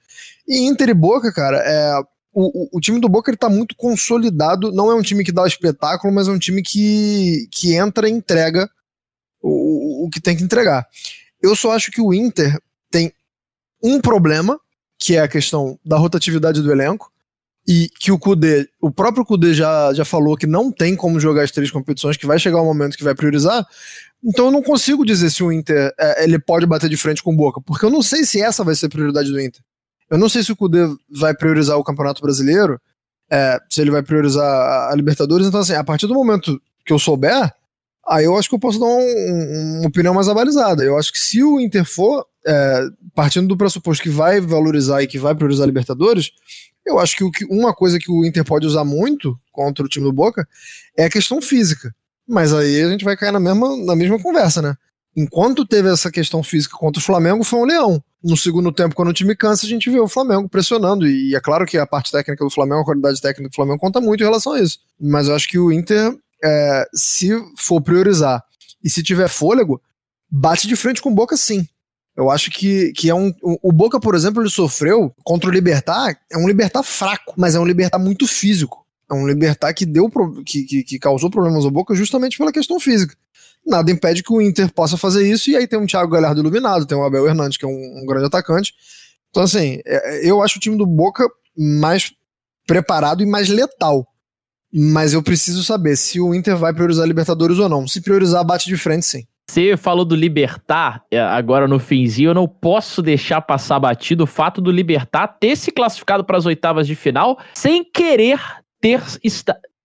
[0.47, 2.01] E Inter e Boca, cara, é,
[2.33, 4.71] o, o, o, time do Boca ele tá muito consolidado.
[4.71, 8.09] Não é um time que dá o espetáculo, mas é um time que, que entra
[8.09, 8.69] e entrega
[9.41, 10.87] o, o que tem que entregar.
[11.41, 13.13] Eu só acho que o Inter tem
[13.83, 14.59] um problema,
[14.97, 17.11] que é a questão da rotatividade do elenco,
[17.67, 21.43] e que o Kudê, o próprio Kudê já, já falou que não tem como jogar
[21.43, 23.65] as três competições, que vai chegar um momento que vai priorizar.
[24.23, 27.33] Então eu não consigo dizer se o Inter é, ele pode bater de frente com
[27.33, 29.61] o Boca, porque eu não sei se essa vai ser a prioridade do Inter.
[30.13, 32.79] Eu não sei se o Kudê vai priorizar o Campeonato Brasileiro,
[33.31, 35.47] é, se ele vai priorizar a Libertadores.
[35.47, 37.51] Então, assim, a partir do momento que eu souber,
[38.07, 40.83] Aí eu acho que eu posso dar um, uma opinião mais avalizada.
[40.83, 42.81] Eu acho que se o Inter for, é,
[43.15, 46.31] partindo do pressuposto que vai valorizar e que vai priorizar a Libertadores,
[46.85, 49.87] eu acho que, o que uma coisa que o Inter pode usar muito contra o
[49.87, 50.45] time do Boca
[50.97, 51.95] é a questão física.
[52.27, 54.75] Mas aí a gente vai cair na mesma, na mesma conversa, né?
[55.15, 58.03] Enquanto teve essa questão física contra o Flamengo, foi um leão.
[58.23, 61.07] No segundo tempo, quando o time cansa, a gente vê o Flamengo pressionando.
[61.07, 64.01] E é claro que a parte técnica do Flamengo, a qualidade técnica do Flamengo conta
[64.01, 64.79] muito em relação a isso.
[64.99, 68.43] Mas eu acho que o Inter é, se for priorizar
[68.83, 69.81] e se tiver fôlego,
[70.29, 71.65] bate de frente com o Boca sim.
[72.15, 73.33] Eu acho que, que é um.
[73.41, 77.59] O Boca, por exemplo, ele sofreu contra o Libertar, é um Libertar fraco, mas é
[77.59, 78.85] um Libertar muito físico.
[79.09, 80.11] É um Libertar que deu
[80.45, 83.15] que, que, que causou problemas ao Boca justamente pela questão física.
[83.65, 86.85] Nada impede que o Inter possa fazer isso, e aí tem um Thiago Galhardo iluminado,
[86.85, 88.73] tem o Abel Hernandes, que é um, um grande atacante.
[89.29, 92.11] Então, assim, é, eu acho o time do Boca mais
[92.67, 94.07] preparado e mais letal.
[94.71, 97.87] Mas eu preciso saber se o Inter vai priorizar Libertadores ou não.
[97.87, 99.23] Se priorizar, bate de frente, sim.
[99.49, 104.27] Você falou do Libertar é, agora no finzinho, eu não posso deixar passar batido o
[104.27, 108.39] fato do Libertar ter se classificado para as oitavas de final sem querer
[108.79, 109.01] ter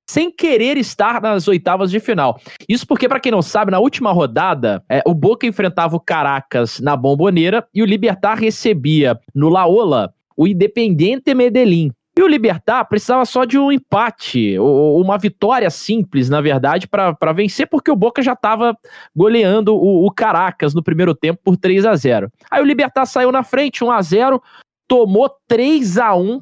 [0.09, 2.41] sem querer estar nas oitavas de final.
[2.67, 6.81] Isso porque, para quem não sabe, na última rodada, é, o Boca enfrentava o Caracas
[6.81, 11.93] na Bomboneira e o Libertar recebia no Laola o Independente Medellín.
[12.17, 17.33] E o Libertar precisava só de um empate, ou uma vitória simples, na verdade, para
[17.33, 18.77] vencer, porque o Boca já estava
[19.15, 23.31] goleando o, o, Caracas no primeiro tempo por 3 a 0 Aí o Libertar saiu
[23.31, 24.43] na frente, 1 a 0
[24.89, 26.41] tomou 3 a 1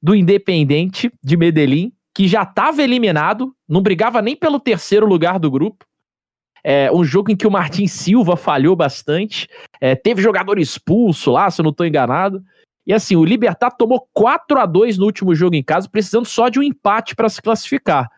[0.00, 5.48] do Independente de Medellín, que já estava eliminado, não brigava nem pelo terceiro lugar do
[5.48, 5.84] grupo.
[6.64, 9.48] É, um jogo em que o Martin Silva falhou bastante,
[9.80, 12.42] é, teve jogador expulso lá, se eu não estou enganado.
[12.84, 16.48] E assim, o Libertar tomou 4 a 2 no último jogo em casa, precisando só
[16.48, 18.08] de um empate para se classificar.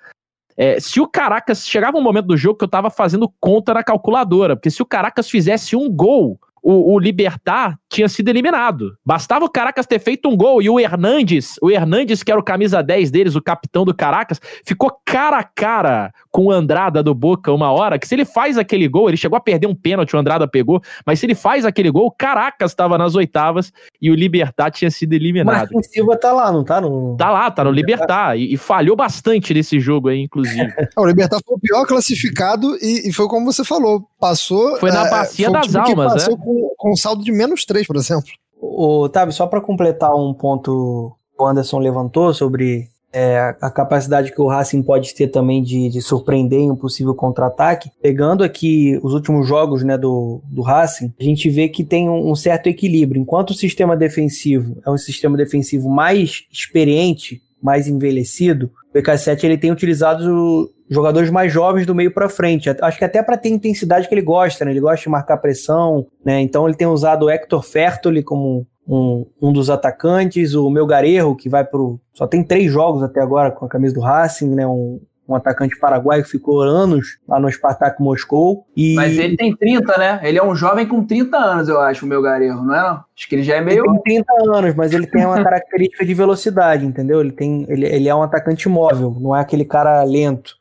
[0.56, 3.84] É, se o Caracas chegava um momento do jogo que eu tava fazendo conta na
[3.84, 8.96] calculadora, porque se o Caracas fizesse um gol o, o Libertar tinha sido eliminado.
[9.04, 12.44] Bastava o Caracas ter feito um gol e o Hernandes, o Hernandes, que era o
[12.44, 17.14] camisa 10 deles, o capitão do Caracas, ficou cara a cara com o Andrada do
[17.14, 20.14] Boca uma hora, que se ele faz aquele gol, ele chegou a perder um pênalti,
[20.14, 24.10] o Andrada pegou, mas se ele faz aquele gol, o Caracas estava nas oitavas e
[24.10, 25.72] o Libertar tinha sido eliminado.
[25.72, 27.16] Martin Silva tá lá, não tá no...
[27.16, 30.72] Tá lá, tá no Libertar, e, e falhou bastante nesse jogo aí, inclusive.
[30.96, 34.76] o Libertar foi o pior classificado e, e, foi como você falou, passou...
[34.78, 36.36] Foi na é, bacia das almas, né?
[36.76, 38.30] Com, saldo de menos 3, por exemplo.
[38.60, 44.32] O Tavi, só para completar um ponto que o Anderson levantou sobre é, a capacidade
[44.32, 47.90] que o Racing pode ter também de, de surpreender em um possível contra-ataque.
[48.00, 52.30] Pegando aqui os últimos jogos né, do, do Racing, a gente vê que tem um,
[52.30, 53.20] um, certo equilíbrio.
[53.20, 59.58] Enquanto o sistema defensivo é um sistema defensivo mais experiente, mais envelhecido, o BK7 ele
[59.58, 62.68] tem utilizado jogadores mais jovens do meio para frente.
[62.68, 64.72] Acho que até para ter intensidade que ele gosta, né?
[64.72, 66.40] Ele gosta de marcar pressão, né?
[66.40, 71.36] Então ele tem usado o Hector Fertoli como um, um dos atacantes, o meu Garejo,
[71.36, 72.00] que vai pro.
[72.12, 74.66] Só tem três jogos até agora com a camisa do Racing, né?
[74.66, 78.66] Um, um atacante paraguaio que ficou anos lá no Spartak Moscou.
[78.76, 78.96] E...
[78.96, 80.20] Mas ele tem 30, né?
[80.24, 82.82] Ele é um jovem com 30 anos, eu acho, o meu Garejo, não é?
[82.82, 83.04] Não?
[83.16, 83.84] Acho que ele já é meio.
[83.84, 87.20] Ele tem 30 anos, mas ele tem uma característica de velocidade, entendeu?
[87.20, 90.58] Ele, tem, ele, ele é um atacante móvel, não é aquele cara lento.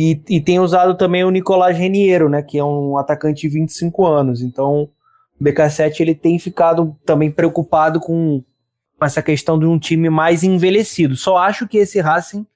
[0.00, 2.40] E, e tem usado também o Nicolás Reniero, né?
[2.40, 4.42] Que é um atacante de 25 anos.
[4.42, 4.88] Então,
[5.40, 8.44] o BK7 ele tem ficado também preocupado com,
[9.00, 11.16] essa questão de um time mais envelhecido.
[11.16, 12.46] Só acho que esse Racing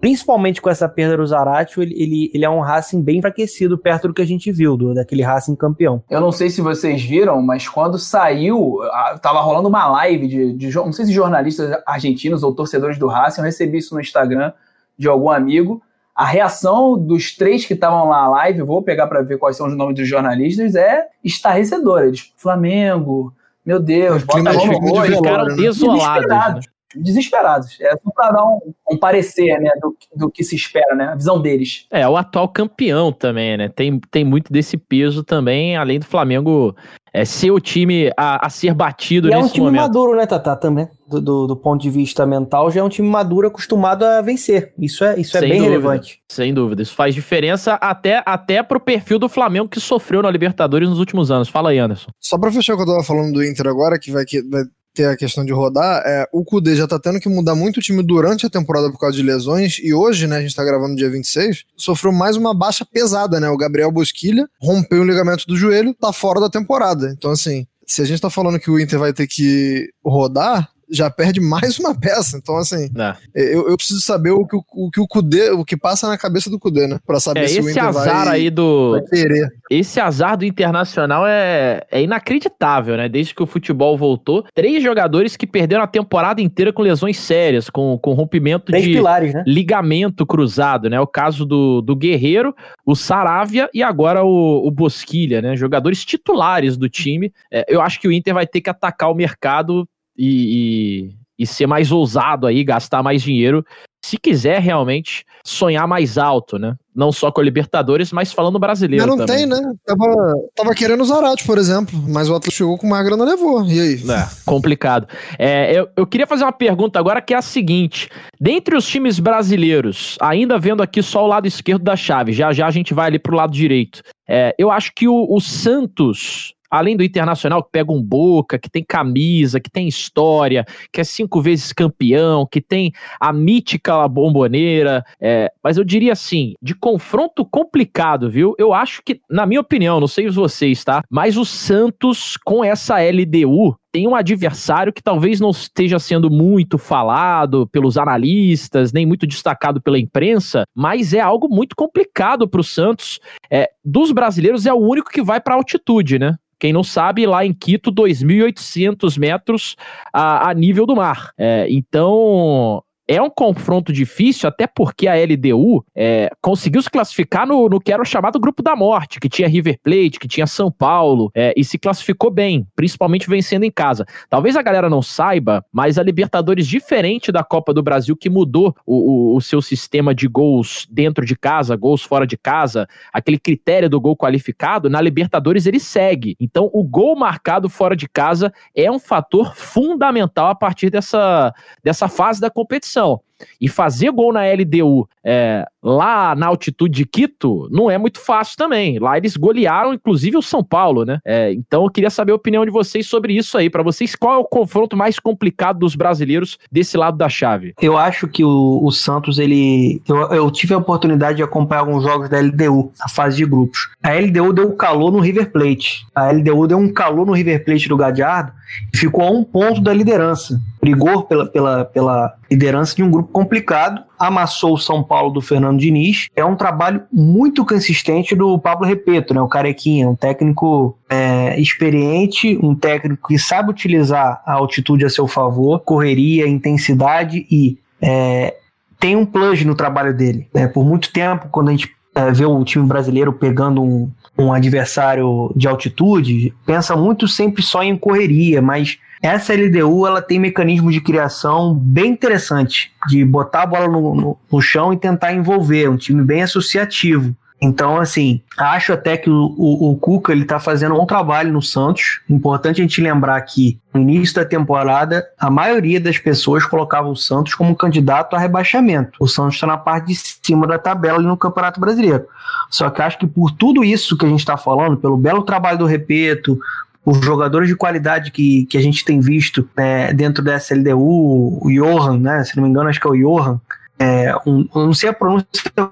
[0.00, 4.08] principalmente com essa perda do Zaratio, ele, ele, ele, é um Racing bem enfraquecido perto
[4.08, 6.02] do que a gente viu, do, daquele Racing campeão.
[6.08, 8.78] Eu não sei se vocês viram, mas quando saiu,
[9.20, 13.42] tava rolando uma live de, de não sei se jornalistas argentinos ou torcedores do Racing,
[13.42, 14.54] eu recebi isso no Instagram
[14.96, 15.82] de algum amigo.
[16.20, 19.68] A reação dos três que estavam lá na live, vou pegar para ver quais são
[19.68, 22.08] os nomes dos jornalistas, é estarrecedora.
[22.08, 23.32] Eles, Flamengo,
[23.64, 25.16] meu Deus, bota a mão no rosto.
[25.16, 26.66] Ficaram desolados.
[26.66, 26.72] Né?
[26.96, 27.78] Desesperados.
[27.80, 31.14] É só para dar um, um, parecer, né, do, do que se espera, né, a
[31.14, 31.86] visão deles.
[31.90, 36.74] É, o atual campeão também, né, tem, tem muito desse peso também, além do Flamengo
[37.12, 39.80] é, ser o time a, a ser batido e nesse é um time momento.
[39.80, 43.08] maduro, né, Tata, também, do, do, do, ponto de vista mental, já é um time
[43.08, 46.20] maduro acostumado a vencer, isso é, isso é bem dúvida, relevante.
[46.30, 50.88] Sem dúvida, isso faz diferença até, até pro perfil do Flamengo que sofreu na Libertadores
[50.88, 51.48] nos últimos anos.
[51.48, 52.10] Fala aí, Anderson.
[52.20, 54.62] Só pra fechar o que eu tava falando do Inter agora, que vai, que vai
[54.94, 57.80] ter a questão de rodar, é, o Kudê já tá tendo que mudar muito o
[57.80, 60.96] time durante a temporada por causa de lesões, e hoje, né, a gente tá gravando
[60.96, 65.56] dia 26, sofreu mais uma baixa pesada, né, o Gabriel Bosquilha rompeu o ligamento do
[65.56, 68.98] joelho, tá fora da temporada, então assim, se a gente tá falando que o Inter
[68.98, 72.36] vai ter que rodar, já perde mais uma peça.
[72.36, 73.14] Então, assim, é.
[73.34, 76.18] eu, eu, preciso saber o que o, o que o Kudê, o que passa na
[76.18, 76.98] cabeça do Kudê, né?
[77.06, 79.48] Pra saber é, se o Inter azar vai, aí do vai querer.
[79.70, 83.08] Esse azar do Internacional é, é inacreditável, né?
[83.08, 87.70] Desde que o futebol voltou, três jogadores que perderam a temporada inteira com lesões sérias,
[87.70, 89.44] com, com rompimento três de pilares, né?
[89.46, 91.00] ligamento cruzado, né?
[91.00, 95.56] O caso do, do Guerreiro, o Saravia e agora o, o Bosquilha, né?
[95.56, 97.32] Jogadores titulares do time.
[97.50, 99.88] É, eu acho que o Inter vai ter que atacar o mercado
[100.22, 103.64] e, e ser mais ousado aí, gastar mais dinheiro,
[104.04, 106.74] se quiser realmente sonhar mais alto, né?
[106.94, 109.06] Não só com a Libertadores, mas falando brasileiro.
[109.06, 109.38] Mas não também.
[109.38, 109.72] tem, né?
[109.86, 113.64] Tava, tava querendo o Zarate, por exemplo, mas o Atlas chegou com uma grana levou.
[113.64, 113.94] E aí?
[113.94, 115.06] É, complicado.
[115.38, 119.18] É, eu, eu queria fazer uma pergunta agora que é a seguinte: dentre os times
[119.18, 123.06] brasileiros, ainda vendo aqui só o lado esquerdo da chave, já já a gente vai
[123.06, 124.02] ali pro lado direito.
[124.28, 128.70] É, eu acho que o, o Santos além do Internacional, que pega um Boca, que
[128.70, 135.04] tem camisa, que tem história, que é cinco vezes campeão, que tem a mítica bomboneira.
[135.20, 138.54] É, mas eu diria assim, de confronto complicado, viu?
[138.58, 141.02] Eu acho que, na minha opinião, não sei vocês, tá?
[141.10, 146.78] Mas o Santos, com essa LDU, tem um adversário que talvez não esteja sendo muito
[146.78, 152.64] falado pelos analistas, nem muito destacado pela imprensa, mas é algo muito complicado para o
[152.64, 153.18] Santos.
[153.50, 156.36] É, dos brasileiros, é o único que vai para altitude, né?
[156.60, 159.76] Quem não sabe, lá em Quito, 2.800 metros
[160.12, 161.32] a, a nível do mar.
[161.38, 167.68] É, então, é um confronto difícil, até porque a LDU é, conseguiu se classificar no,
[167.68, 170.70] no que era o chamado Grupo da Morte, que tinha River Plate, que tinha São
[170.70, 174.06] Paulo, é, e se classificou bem, principalmente vencendo em casa.
[174.28, 178.76] Talvez a galera não saiba, mas a Libertadores, diferente da Copa do Brasil, que mudou
[178.86, 183.40] o, o, o seu sistema de gols dentro de casa, gols fora de casa, aquele
[183.40, 186.36] critério do gol qualificado, na Libertadores ele segue.
[186.38, 192.06] Então, o gol marcado fora de casa é um fator fundamental a partir dessa, dessa
[192.06, 192.99] fase da competição.
[193.00, 193.24] also
[193.60, 198.56] E fazer gol na LDU é, lá na altitude de Quito não é muito fácil
[198.56, 198.98] também.
[198.98, 201.18] Lá eles golearam, inclusive, o São Paulo, né?
[201.24, 203.68] É, então eu queria saber a opinião de vocês sobre isso aí.
[203.68, 207.74] Para vocês, qual é o confronto mais complicado dos brasileiros desse lado da chave?
[207.80, 210.02] Eu acho que o, o Santos, ele.
[210.08, 213.90] Eu, eu, tive a oportunidade de acompanhar alguns jogos da LDU, a fase de grupos.
[214.02, 216.06] A LDU deu calor no River Plate.
[216.14, 218.52] A LDU deu um calor no River Plate do Gadiardo
[218.92, 220.60] e ficou a um ponto da liderança.
[220.80, 225.78] Brigou pela, pela, pela liderança de um grupo complicado, amassou o São Paulo do Fernando
[225.78, 226.28] Diniz.
[226.34, 229.40] É um trabalho muito consistente do Pablo Repeto, né?
[229.40, 235.26] O Carequinha, um técnico é, experiente, um técnico que sabe utilizar a altitude a seu
[235.26, 238.54] favor, correria, intensidade e é,
[238.98, 240.46] tem um plus no trabalho dele.
[240.52, 240.68] Né?
[240.68, 245.52] Por muito tempo, quando a gente é, vê o time brasileiro pegando um, um adversário
[245.56, 251.00] de altitude, pensa muito sempre só em correria, mas essa LDU ela tem mecanismos de
[251.00, 255.96] criação bem interessante, de botar a bola no, no, no chão e tentar envolver, um
[255.96, 257.34] time bem associativo.
[257.62, 262.22] Então, assim, acho até que o, Cuca ele tá fazendo um trabalho no Santos.
[262.28, 267.16] Importante a gente lembrar que no início da temporada, a maioria das pessoas colocava o
[267.16, 269.12] Santos como candidato a rebaixamento.
[269.20, 272.24] O Santos está na parte de cima da tabela ali no Campeonato Brasileiro.
[272.70, 275.78] Só que acho que por tudo isso que a gente está falando, pelo belo trabalho
[275.78, 276.58] do Repeto,
[277.04, 281.68] os jogadores de qualidade que, que a gente tem visto né, dentro da SLDU, o
[281.70, 282.44] Johan, né?
[282.44, 283.60] Se não me engano, acho que é o Johan,
[283.98, 285.46] é, um, não sei a pronúncia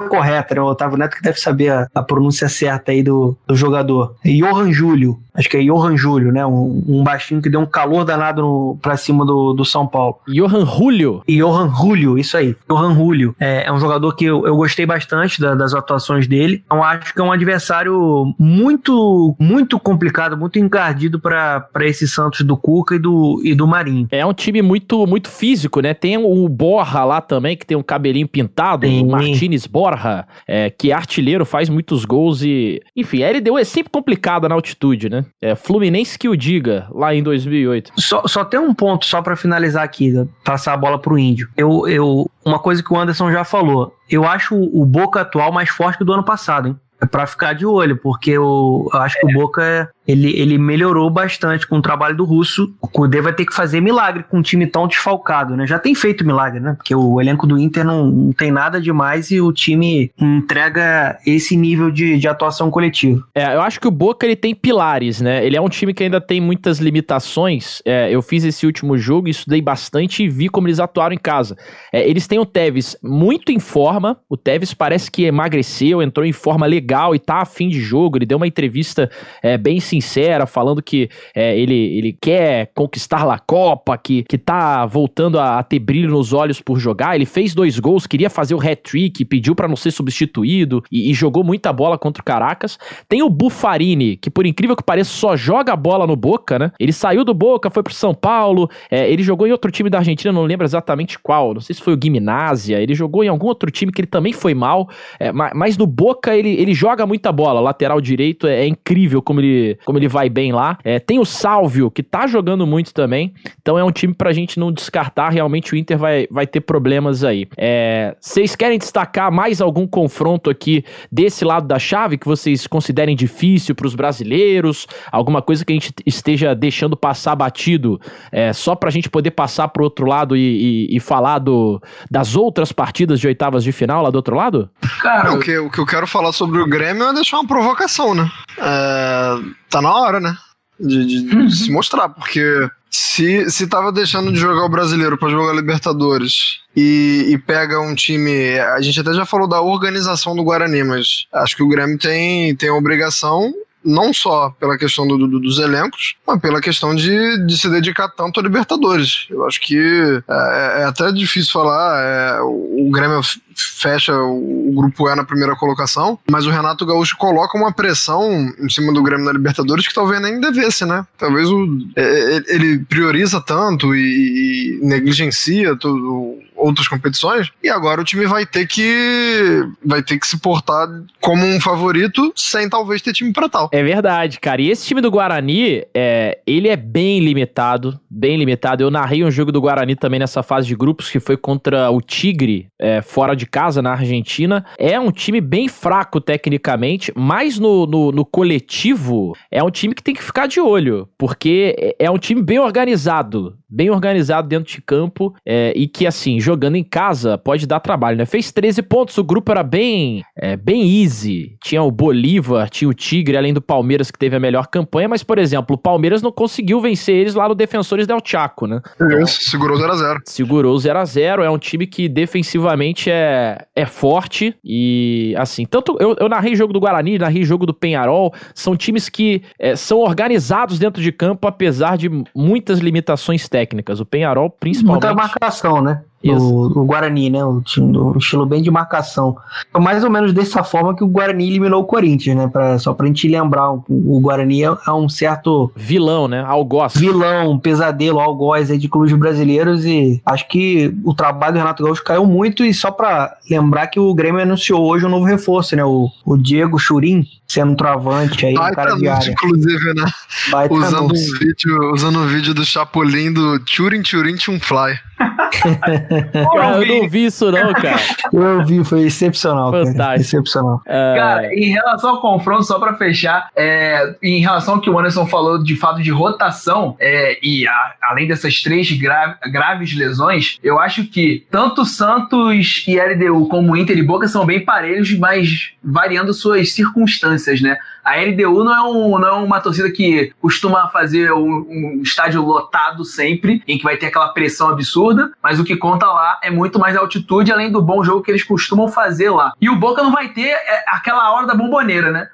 [0.09, 0.63] correta, né?
[0.63, 4.17] O Otávio Neto que deve saber a, a pronúncia certa aí do, do jogador.
[4.25, 6.45] Johan Júlio, acho que é Johan Júlio, né?
[6.45, 10.19] Um, um baixinho que deu um calor danado no, pra cima do, do São Paulo.
[10.27, 11.23] Johan Julio.
[11.29, 12.57] Johan Julio, isso aí.
[12.69, 13.35] Johan Julio.
[13.39, 16.63] É, é um jogador que eu, eu gostei bastante da, das atuações dele.
[16.67, 22.57] Então acho que é um adversário muito, muito complicado, muito encardido para esse Santos do
[22.57, 24.09] Cuca e do, e do Marinho.
[24.11, 25.95] É um time muito, muito físico, né?
[25.95, 29.05] Tem o Borra lá também, que tem um cabelinho pintado, Sim.
[29.05, 32.83] o Martinez Borja, é, que é artilheiro, faz muitos gols e.
[32.97, 35.25] Enfim, a LDU é sempre complicada na altitude, né?
[35.41, 37.93] É Fluminense que o diga, lá em 2008.
[37.97, 40.27] Só, só tem um ponto, só para finalizar aqui, né?
[40.45, 41.49] passar a bola pro Índio.
[41.57, 45.69] Eu, eu, uma coisa que o Anderson já falou, eu acho o Boca atual mais
[45.69, 46.77] forte que o do ano passado, hein?
[47.01, 50.57] É pra ficar de olho, porque eu, eu acho que o Boca é, ele, ele
[50.57, 52.75] melhorou bastante com o trabalho do Russo.
[52.81, 55.67] O Kudê vai ter que fazer milagre com um time tão desfalcado, né?
[55.67, 56.73] Já tem feito milagre, né?
[56.73, 61.57] Porque o elenco do Inter não, não tem nada demais e o time entrega esse
[61.57, 63.23] nível de, de atuação coletiva.
[63.35, 65.45] É, eu acho que o Boca ele tem pilares, né?
[65.45, 67.83] Ele é um time que ainda tem muitas limitações.
[67.85, 71.55] É, eu fiz esse último jogo, estudei bastante e vi como eles atuaram em casa.
[71.93, 74.17] É, eles têm o Tevez muito em forma.
[74.29, 78.17] O Tevez parece que emagreceu, entrou em forma legal e tá afim de jogo.
[78.17, 79.11] Ele deu uma entrevista
[79.43, 79.98] é, bem sincera,
[80.47, 85.63] falando que é, ele, ele quer conquistar a Copa, que, que tá voltando a, a,
[85.63, 87.15] ter brilho nos olhos por jogar.
[87.15, 91.15] Ele fez dois gols, queria fazer o hat-trick, pediu para não ser substituído e, e,
[91.15, 92.79] jogou muita bola contra o Caracas.
[93.09, 96.73] Tem o Bufarini, que por incrível que pareça só joga a bola no Boca, né?
[96.79, 99.99] Ele saiu do Boca, foi pro São Paulo, é, ele jogou em outro time da
[99.99, 103.47] Argentina, não lembro exatamente qual, não sei se foi o Gimnasia, ele jogou em algum
[103.47, 104.89] outro time que ele também foi mal,
[105.19, 109.23] é, mas, mas no Boca ele, ele joga muita bola, lateral direito, é, é incrível
[109.23, 110.77] como ele, como ele vai bem lá.
[110.85, 113.33] É, tem o Salvio, que tá jogando muito também.
[113.63, 115.31] Então é um time pra gente não descartar.
[115.31, 117.49] Realmente o Inter vai, vai ter problemas aí.
[117.57, 123.17] É, vocês querem destacar mais algum confronto aqui desse lado da chave que vocês considerem
[123.17, 124.87] difícil pros brasileiros?
[125.11, 127.99] Alguma coisa que a gente esteja deixando passar batido
[128.31, 131.81] é, só pra gente poder passar pro outro lado e, e, e falar do,
[132.11, 134.69] das outras partidas de oitavas de final lá do outro lado?
[135.01, 138.15] Cara, o que, o que eu quero falar sobre o Grêmio é deixar uma provocação,
[138.15, 138.31] né?
[138.59, 139.39] É,
[139.71, 140.37] tá na hora, né?
[140.79, 145.29] De, de, de se mostrar, porque se, se tava deixando de jogar o brasileiro para
[145.29, 148.59] jogar Libertadores e, e, pega um time.
[148.59, 152.55] A gente até já falou da organização do Guarani, mas acho que o Grêmio tem,
[152.55, 153.53] tem a obrigação
[153.85, 158.09] não só pela questão do, do, dos elencos, mas pela questão de, de se dedicar
[158.09, 159.27] tanto a Libertadores.
[159.31, 163.21] Eu acho que é, é até difícil falar, é, o, Grêmio
[163.57, 168.53] fecha o, o grupo E na primeira colocação, mas o Renato Gaúcho coloca uma pressão
[168.59, 171.07] em cima do Grêmio na Libertadores que talvez nem devesse, né?
[171.17, 171.67] Talvez o,
[171.97, 178.45] é, ele prioriza tanto e, e negligencia tudo, outras competições e agora o time vai
[178.45, 180.89] ter que vai ter que se portar
[181.21, 183.69] como um favorito sem talvez ter time para tal.
[183.73, 184.61] É verdade, cara.
[184.61, 188.83] E esse time do Guarani, é, ele é bem limitado, bem limitado.
[188.83, 192.01] Eu narrei um jogo do Guarani também nessa fase de grupos que foi contra o
[192.01, 194.65] Tigre, é, fora de casa na Argentina.
[194.79, 200.03] É um time bem fraco tecnicamente, mas no, no, no coletivo é um time que
[200.03, 204.73] tem que ficar de olho, porque é, é um time bem organizado, bem organizado dentro
[204.73, 208.25] de campo é, e que assim jogando em casa pode dar trabalho, né?
[208.25, 211.59] Fez 13 pontos, o grupo era bem, é, bem easy.
[211.63, 215.23] Tinha o Bolívar, tinha o Tigre, além do Palmeiras que teve a melhor campanha, mas,
[215.23, 218.81] por exemplo, o Palmeiras não conseguiu vencer eles lá no Defensores del Chaco, né?
[218.97, 220.17] Então, segurou 0x0.
[220.25, 226.31] Segurou 0x0, é um time que defensivamente é, é forte e, assim, tanto eu, eu
[226.31, 231.03] narrei jogo do Guarani, narrei jogo do Penharol, são times que é, são organizados dentro
[231.03, 234.01] de campo, apesar de muitas limitações técnicas.
[234.01, 235.05] O Penharol, principalmente...
[235.05, 236.03] Muita marcação, né?
[236.25, 237.45] O, o, Guarani, né?
[237.45, 239.37] O time do um estilo bem de marcação.
[239.71, 242.49] Foi mais ou menos dessa forma que o Guarani eliminou o Corinthians, né?
[242.49, 245.71] Pra, só pra gente lembrar, o, o Guarani é, é, um certo.
[245.77, 246.43] Vilão, né?
[246.45, 246.95] Algoz.
[246.97, 249.85] Vilão, pesadelo, algoz aí de clubes brasileiros.
[249.85, 252.65] E acho que o trabalho do Renato Gaúcho caiu muito.
[252.65, 255.85] E só pra lembrar que o Grêmio anunciou hoje um novo reforço, né?
[255.85, 259.31] O, o Diego Churin, sendo um travante aí, Baita um cara de área.
[259.31, 260.05] inclusive, né?
[260.51, 265.08] Baita usando, um vídeo, usando um vídeo do Chapolin do Churin Churin Fly.
[266.81, 267.97] eu não vi isso não, cara.
[268.33, 269.87] Eu vi, foi excepcional, cara.
[269.87, 270.21] Fantástico.
[270.21, 270.83] Excepcional.
[270.87, 274.99] É, Cara, em relação ao confronto, só pra fechar, é, em relação ao que o
[274.99, 280.59] Anderson falou de fato de rotação, é, e a- além dessas três gra- graves lesões,
[280.63, 285.71] eu acho que tanto Santos e LDU como Inter e Boca são bem parelhos, mas
[285.83, 287.77] variando suas circunstâncias, né?
[288.05, 292.43] A LDU não é, um- não é uma torcida que costuma fazer um, um estádio
[292.43, 295.08] lotado sempre, em que vai ter aquela pressão absurda,
[295.43, 298.43] mas o que conta lá é muito mais altitude, além do bom jogo que eles
[298.43, 299.53] costumam fazer lá.
[299.61, 302.29] E o Boca não vai ter é, aquela hora da bomboneira, né?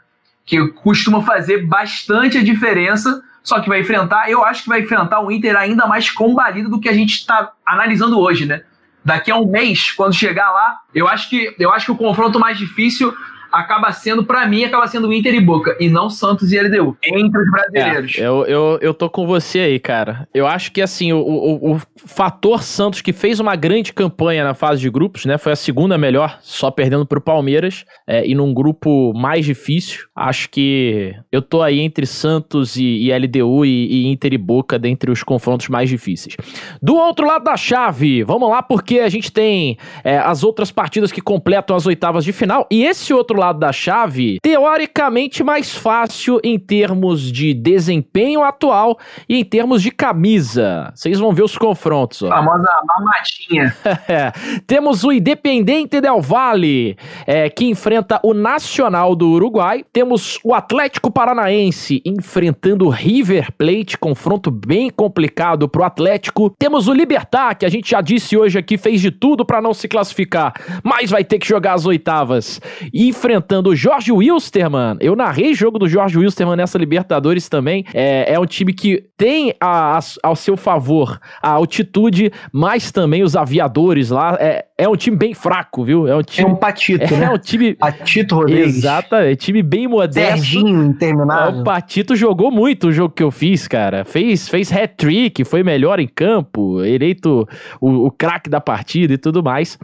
[0.44, 5.20] Que costuma fazer bastante a diferença, só que vai enfrentar, eu acho que vai enfrentar
[5.20, 8.62] o Inter ainda mais combalido do que a gente está analisando hoje, né?
[9.04, 12.40] Daqui a um mês, quando chegar lá, eu acho que, eu acho que o confronto
[12.40, 13.14] mais difícil
[13.54, 17.40] acaba sendo, pra mim, acaba sendo Inter e Boca, e não Santos e LDU, entre
[17.40, 18.16] os brasileiros.
[18.18, 20.28] É, eu, eu, eu tô com você aí, cara.
[20.34, 24.54] Eu acho que, assim, o, o, o fator Santos, que fez uma grande campanha na
[24.54, 25.38] fase de grupos, né?
[25.38, 30.06] Foi a segunda melhor, só perdendo pro Palmeiras, é, e num grupo mais difícil.
[30.16, 34.78] Acho que eu tô aí entre Santos e, e LDU e, e Inter e Boca,
[34.78, 36.36] dentre os confrontos mais difíceis.
[36.82, 41.12] Do outro lado da chave, vamos lá, porque a gente tem é, as outras partidas
[41.12, 46.40] que completam as oitavas de final, e esse outro lado da chave, teoricamente mais fácil
[46.42, 50.92] em termos de desempenho atual e em termos de camisa.
[50.94, 52.28] Vocês vão ver os confrontos, ó.
[52.28, 53.74] Famosa mamatinha.
[54.06, 54.32] É,
[54.66, 59.84] temos o Independente Del Valle, é, que enfrenta o Nacional do Uruguai.
[59.92, 66.50] Temos o Atlético Paranaense enfrentando o River Plate, confronto bem complicado pro Atlético.
[66.58, 69.72] Temos o Libertar, que a gente já disse hoje aqui, fez de tudo para não
[69.72, 72.60] se classificar, mas vai ter que jogar as oitavas.
[72.92, 73.33] E enfrentando
[73.68, 74.96] o Jorge Wilstermann.
[75.00, 77.84] Eu narrei jogo do Jorge Wilstermann nessa Libertadores também.
[77.94, 83.22] É, é um time que tem a- a- ao seu favor a altitude, mas também
[83.22, 84.36] os aviadores lá.
[84.40, 86.06] É, é um time bem fraco, viu?
[86.08, 86.50] É um É time.
[86.50, 87.30] um patito, É, né?
[87.30, 87.74] um time.
[87.74, 88.76] Patito Rodrigues.
[88.78, 90.30] Exato, é time bem modesto.
[90.36, 91.60] Serginho É, interminável.
[91.60, 94.04] O Patito jogou muito o jogo que eu fiz, cara.
[94.04, 97.46] Fez, fez hat-trick, foi melhor em campo, eleito
[97.80, 99.78] o, o craque da partida e tudo mais.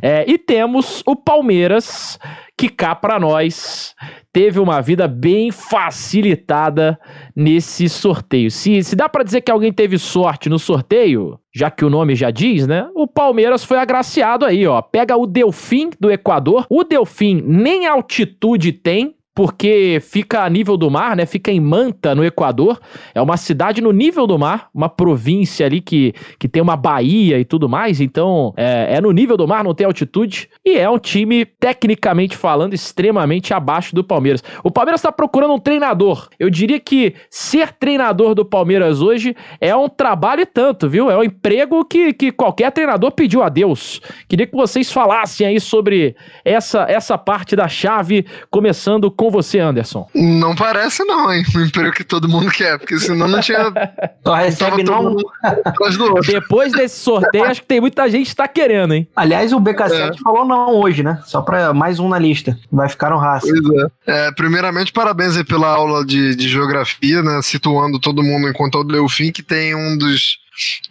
[0.00, 2.18] É, e temos o Palmeiras,
[2.56, 3.94] que cá pra nós
[4.32, 6.98] teve uma vida bem facilitada
[7.34, 8.50] nesse sorteio.
[8.50, 12.14] Se, se dá pra dizer que alguém teve sorte no sorteio, já que o nome
[12.14, 12.88] já diz, né?
[12.94, 14.80] O Palmeiras foi agraciado aí, ó.
[14.80, 16.66] Pega o Delfim do Equador.
[16.70, 21.26] O Delfim nem altitude tem, porque fica a nível do mar, né?
[21.26, 22.80] Fica em Manta, no Equador.
[23.14, 27.38] É uma cidade no nível do mar, uma província ali que, que tem uma baía
[27.38, 28.00] e tudo mais.
[28.00, 30.48] Então, é, é no nível do mar, não tem altitude.
[30.64, 34.42] E é um time, tecnicamente falando, extremamente abaixo do Palmeiras.
[34.64, 36.30] O Palmeiras está procurando um treinador.
[36.40, 41.10] Eu diria que ser treinador do Palmeiras hoje é um trabalho e tanto, viu?
[41.10, 44.00] É um emprego que, que qualquer treinador pediu a Deus.
[44.26, 50.08] Queria que vocês falassem aí sobre essa, essa parte da chave, começando com você, Anderson.
[50.14, 51.44] Não parece não, hein?
[51.56, 53.72] O emprego que todo mundo quer, porque senão não tinha...
[54.24, 55.16] Só recebe não.
[56.26, 59.08] Depois desse sorteio, acho que tem muita gente que tá querendo, hein?
[59.16, 61.20] Aliás, o BK7 falou não hoje, né?
[61.24, 62.58] Só pra mais um na lista.
[62.70, 63.46] Vai ficar no raça.
[63.46, 64.26] Pois é.
[64.26, 67.40] É, primeiramente, parabéns aí pela aula de, de geografia, né?
[67.42, 70.38] Situando todo mundo enquanto é o Delfim, que tem um dos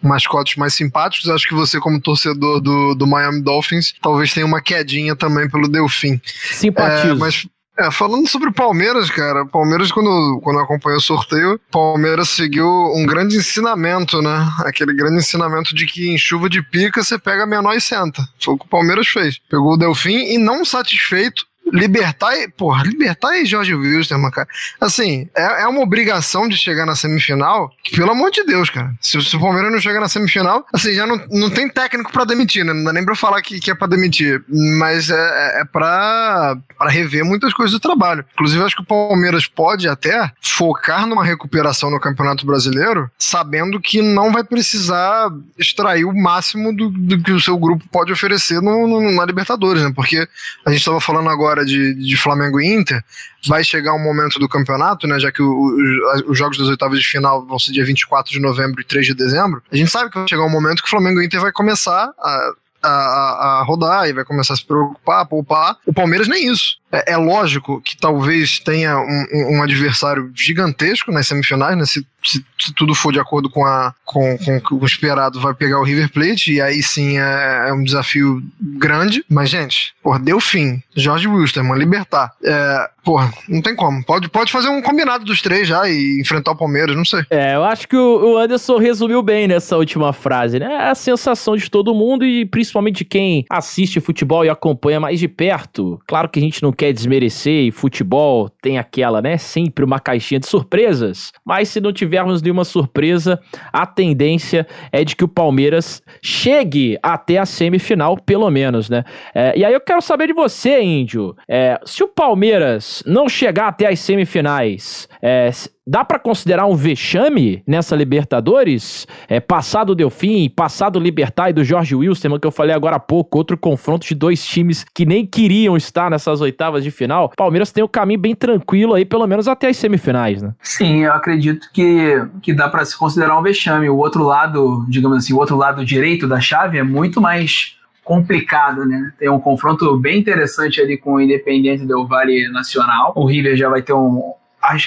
[0.02, 1.30] mascotes mais simpáticos.
[1.30, 5.68] Acho que você, como torcedor do, do Miami Dolphins, talvez tenha uma quedinha também pelo
[5.68, 6.20] Delfim.
[6.52, 7.14] Simpatizo.
[7.14, 7.48] É, mas
[7.78, 12.68] é, falando sobre o Palmeiras, cara, o Palmeiras, quando, quando acompanhou o sorteio, Palmeiras seguiu
[12.68, 14.50] um grande ensinamento, né?
[14.60, 18.26] Aquele grande ensinamento de que em chuva de pica você pega a menor e senta.
[18.42, 19.40] Foi o que o Palmeiras fez.
[19.50, 21.46] Pegou o Delfim e não satisfeito.
[21.76, 24.48] Libertar porra, libertar e Jorge Wilstermann, cara.
[24.80, 28.94] Assim, é, é uma obrigação de chegar na semifinal, que, pelo amor de Deus, cara.
[29.02, 32.26] Se, se o Palmeiras não chegar na semifinal, assim, já não, não tem técnico pra
[32.26, 32.74] demitir, né?
[32.74, 34.44] Não dá nem pra falar que, que é pra demitir.
[34.50, 38.26] Mas é, é, é pra, pra rever muitas coisas do trabalho.
[38.34, 44.02] Inclusive, acho que o Palmeiras pode até focar numa recuperação no Campeonato Brasileiro, sabendo que
[44.02, 48.88] não vai precisar extrair o máximo do, do que o seu grupo pode oferecer no,
[48.88, 49.92] no- na Libertadores, né?
[49.96, 50.28] Porque
[50.66, 53.04] a gente estava falando agora de, de Flamengo e Inter,
[53.48, 55.20] vai chegar um momento do campeonato, né?
[55.20, 58.40] Já que o- o- os jogos das oitavas de final vão ser dia 24 de
[58.40, 59.62] novembro e 3 de dezembro.
[59.72, 62.12] A gente sabe que vai chegar um momento que o Flamengo e Inter vai começar
[62.20, 62.52] a.
[62.84, 65.76] A, a- a rodar e vai começar a se preocupar, a poupar.
[65.88, 66.78] O Palmeiras nem isso.
[66.96, 71.86] É, é lógico que talvez tenha um, um- adversário gigantesco nas semifinais, né?
[71.86, 75.80] Se se, se tudo for de acordo com, a, com, com o esperado, vai pegar
[75.80, 79.24] o River Plate, e aí sim é, é um desafio grande.
[79.30, 80.82] Mas, gente, por deu fim.
[80.96, 82.32] Jorge Wilstermann, Libertar.
[82.44, 84.04] É, porra, não tem como.
[84.04, 87.24] Pode, pode fazer um combinado dos três já e enfrentar o Palmeiras, não sei.
[87.30, 90.90] É, eu acho que o, o Anderson resumiu bem nessa última frase, né?
[90.90, 95.28] A sensação de todo mundo e principalmente de quem assiste futebol e acompanha mais de
[95.28, 96.00] perto.
[96.08, 99.38] Claro que a gente não quer desmerecer e futebol tem aquela, né?
[99.38, 101.32] Sempre uma caixinha de surpresas.
[101.46, 103.40] Mas se não tivermos nenhuma surpresa,
[103.72, 109.04] a tendência é de que o Palmeiras chegue até a semifinal, pelo menos, né?
[109.34, 111.36] É, e aí eu quero saber de você, Índio.
[111.48, 115.50] É, se o Palmeiras não chegar até as semifinais, é,
[115.88, 119.06] Dá para considerar um vexame nessa Libertadores?
[119.28, 122.96] É, passado o Delfim, passado o Libertar e do Jorge Wilson, que eu falei agora
[122.96, 127.32] há pouco, outro confronto de dois times que nem queriam estar nessas oitavas de final.
[127.38, 130.56] Palmeiras tem o um caminho bem tranquilo aí, pelo menos até as semifinais, né?
[130.60, 133.88] Sim, eu acredito que, que dá para se considerar um vexame.
[133.88, 138.86] O outro lado, digamos assim, o outro lado direito da chave é muito mais complicado,
[138.86, 139.14] né?
[139.20, 143.14] Tem um confronto bem interessante ali com o Independente Del Vale Nacional.
[143.16, 144.34] O River já vai ter um,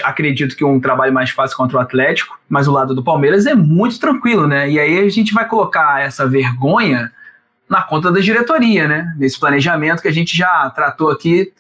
[0.05, 3.55] acredito que um trabalho mais fácil contra o Atlético, mas o lado do Palmeiras é
[3.55, 4.69] muito tranquilo, né?
[4.71, 7.13] E aí a gente vai colocar essa vergonha
[7.69, 9.15] na conta da diretoria, né?
[9.17, 11.53] Nesse planejamento que a gente já tratou aqui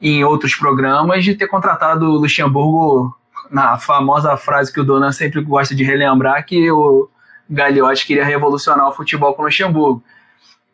[0.00, 3.16] em outros programas de ter contratado o Luxemburgo
[3.50, 7.08] na famosa frase que o Donan sempre gosta de relembrar que o
[7.48, 10.02] Gagliotti queria revolucionar o futebol com o Luxemburgo.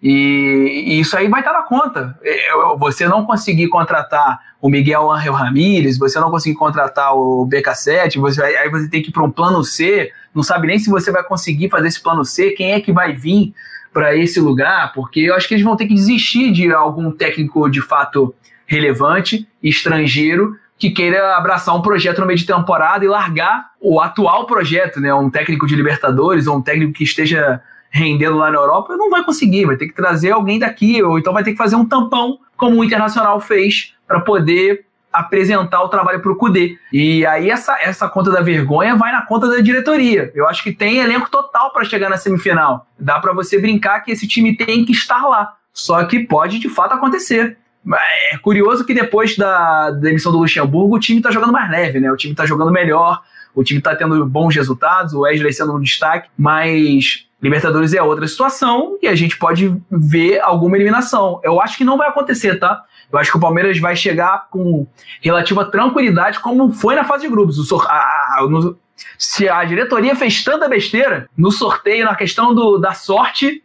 [0.02, 2.18] E, e, isso aí vai estar na conta.
[2.78, 8.42] Você não conseguir contratar o Miguel Angel Ramírez, você não conseguir contratar o BK7, você,
[8.42, 11.22] aí você tem que ir para um plano C, não sabe nem se você vai
[11.22, 13.54] conseguir fazer esse plano C, quem é que vai vir
[13.92, 17.68] para esse lugar, porque eu acho que eles vão ter que desistir de algum técnico
[17.68, 18.34] de fato
[18.66, 24.46] relevante, estrangeiro, que queira abraçar um projeto no meio de temporada e largar o atual
[24.46, 25.12] projeto, né?
[25.12, 27.60] Um técnico de Libertadores ou um técnico que esteja
[27.90, 31.32] rendendo lá na Europa, não vai conseguir, vai ter que trazer alguém daqui, ou então
[31.32, 36.20] vai ter que fazer um tampão, como o Internacional fez, para poder apresentar o trabalho
[36.20, 36.78] para o Cudê.
[36.92, 40.30] E aí essa, essa conta da vergonha vai na conta da diretoria.
[40.34, 42.86] Eu acho que tem elenco total para chegar na semifinal.
[42.98, 45.56] Dá para você brincar que esse time tem que estar lá.
[45.72, 47.56] Só que pode de fato acontecer.
[48.32, 52.12] É curioso que depois da demissão do Luxemburgo, o time está jogando mais leve, né?
[52.12, 53.22] O time está jogando melhor,
[53.54, 58.26] o time está tendo bons resultados, o Wesley sendo um destaque, mas Libertadores é outra
[58.28, 61.40] situação e a gente pode ver alguma eliminação.
[61.42, 62.82] Eu acho que não vai acontecer, tá?
[63.10, 64.86] Eu acho que o Palmeiras vai chegar com
[65.22, 67.58] relativa tranquilidade, como foi na fase de grupos.
[67.70, 68.78] O a, a, no,
[69.18, 73.62] se a diretoria fez tanta besteira no sorteio, na questão do, da sorte,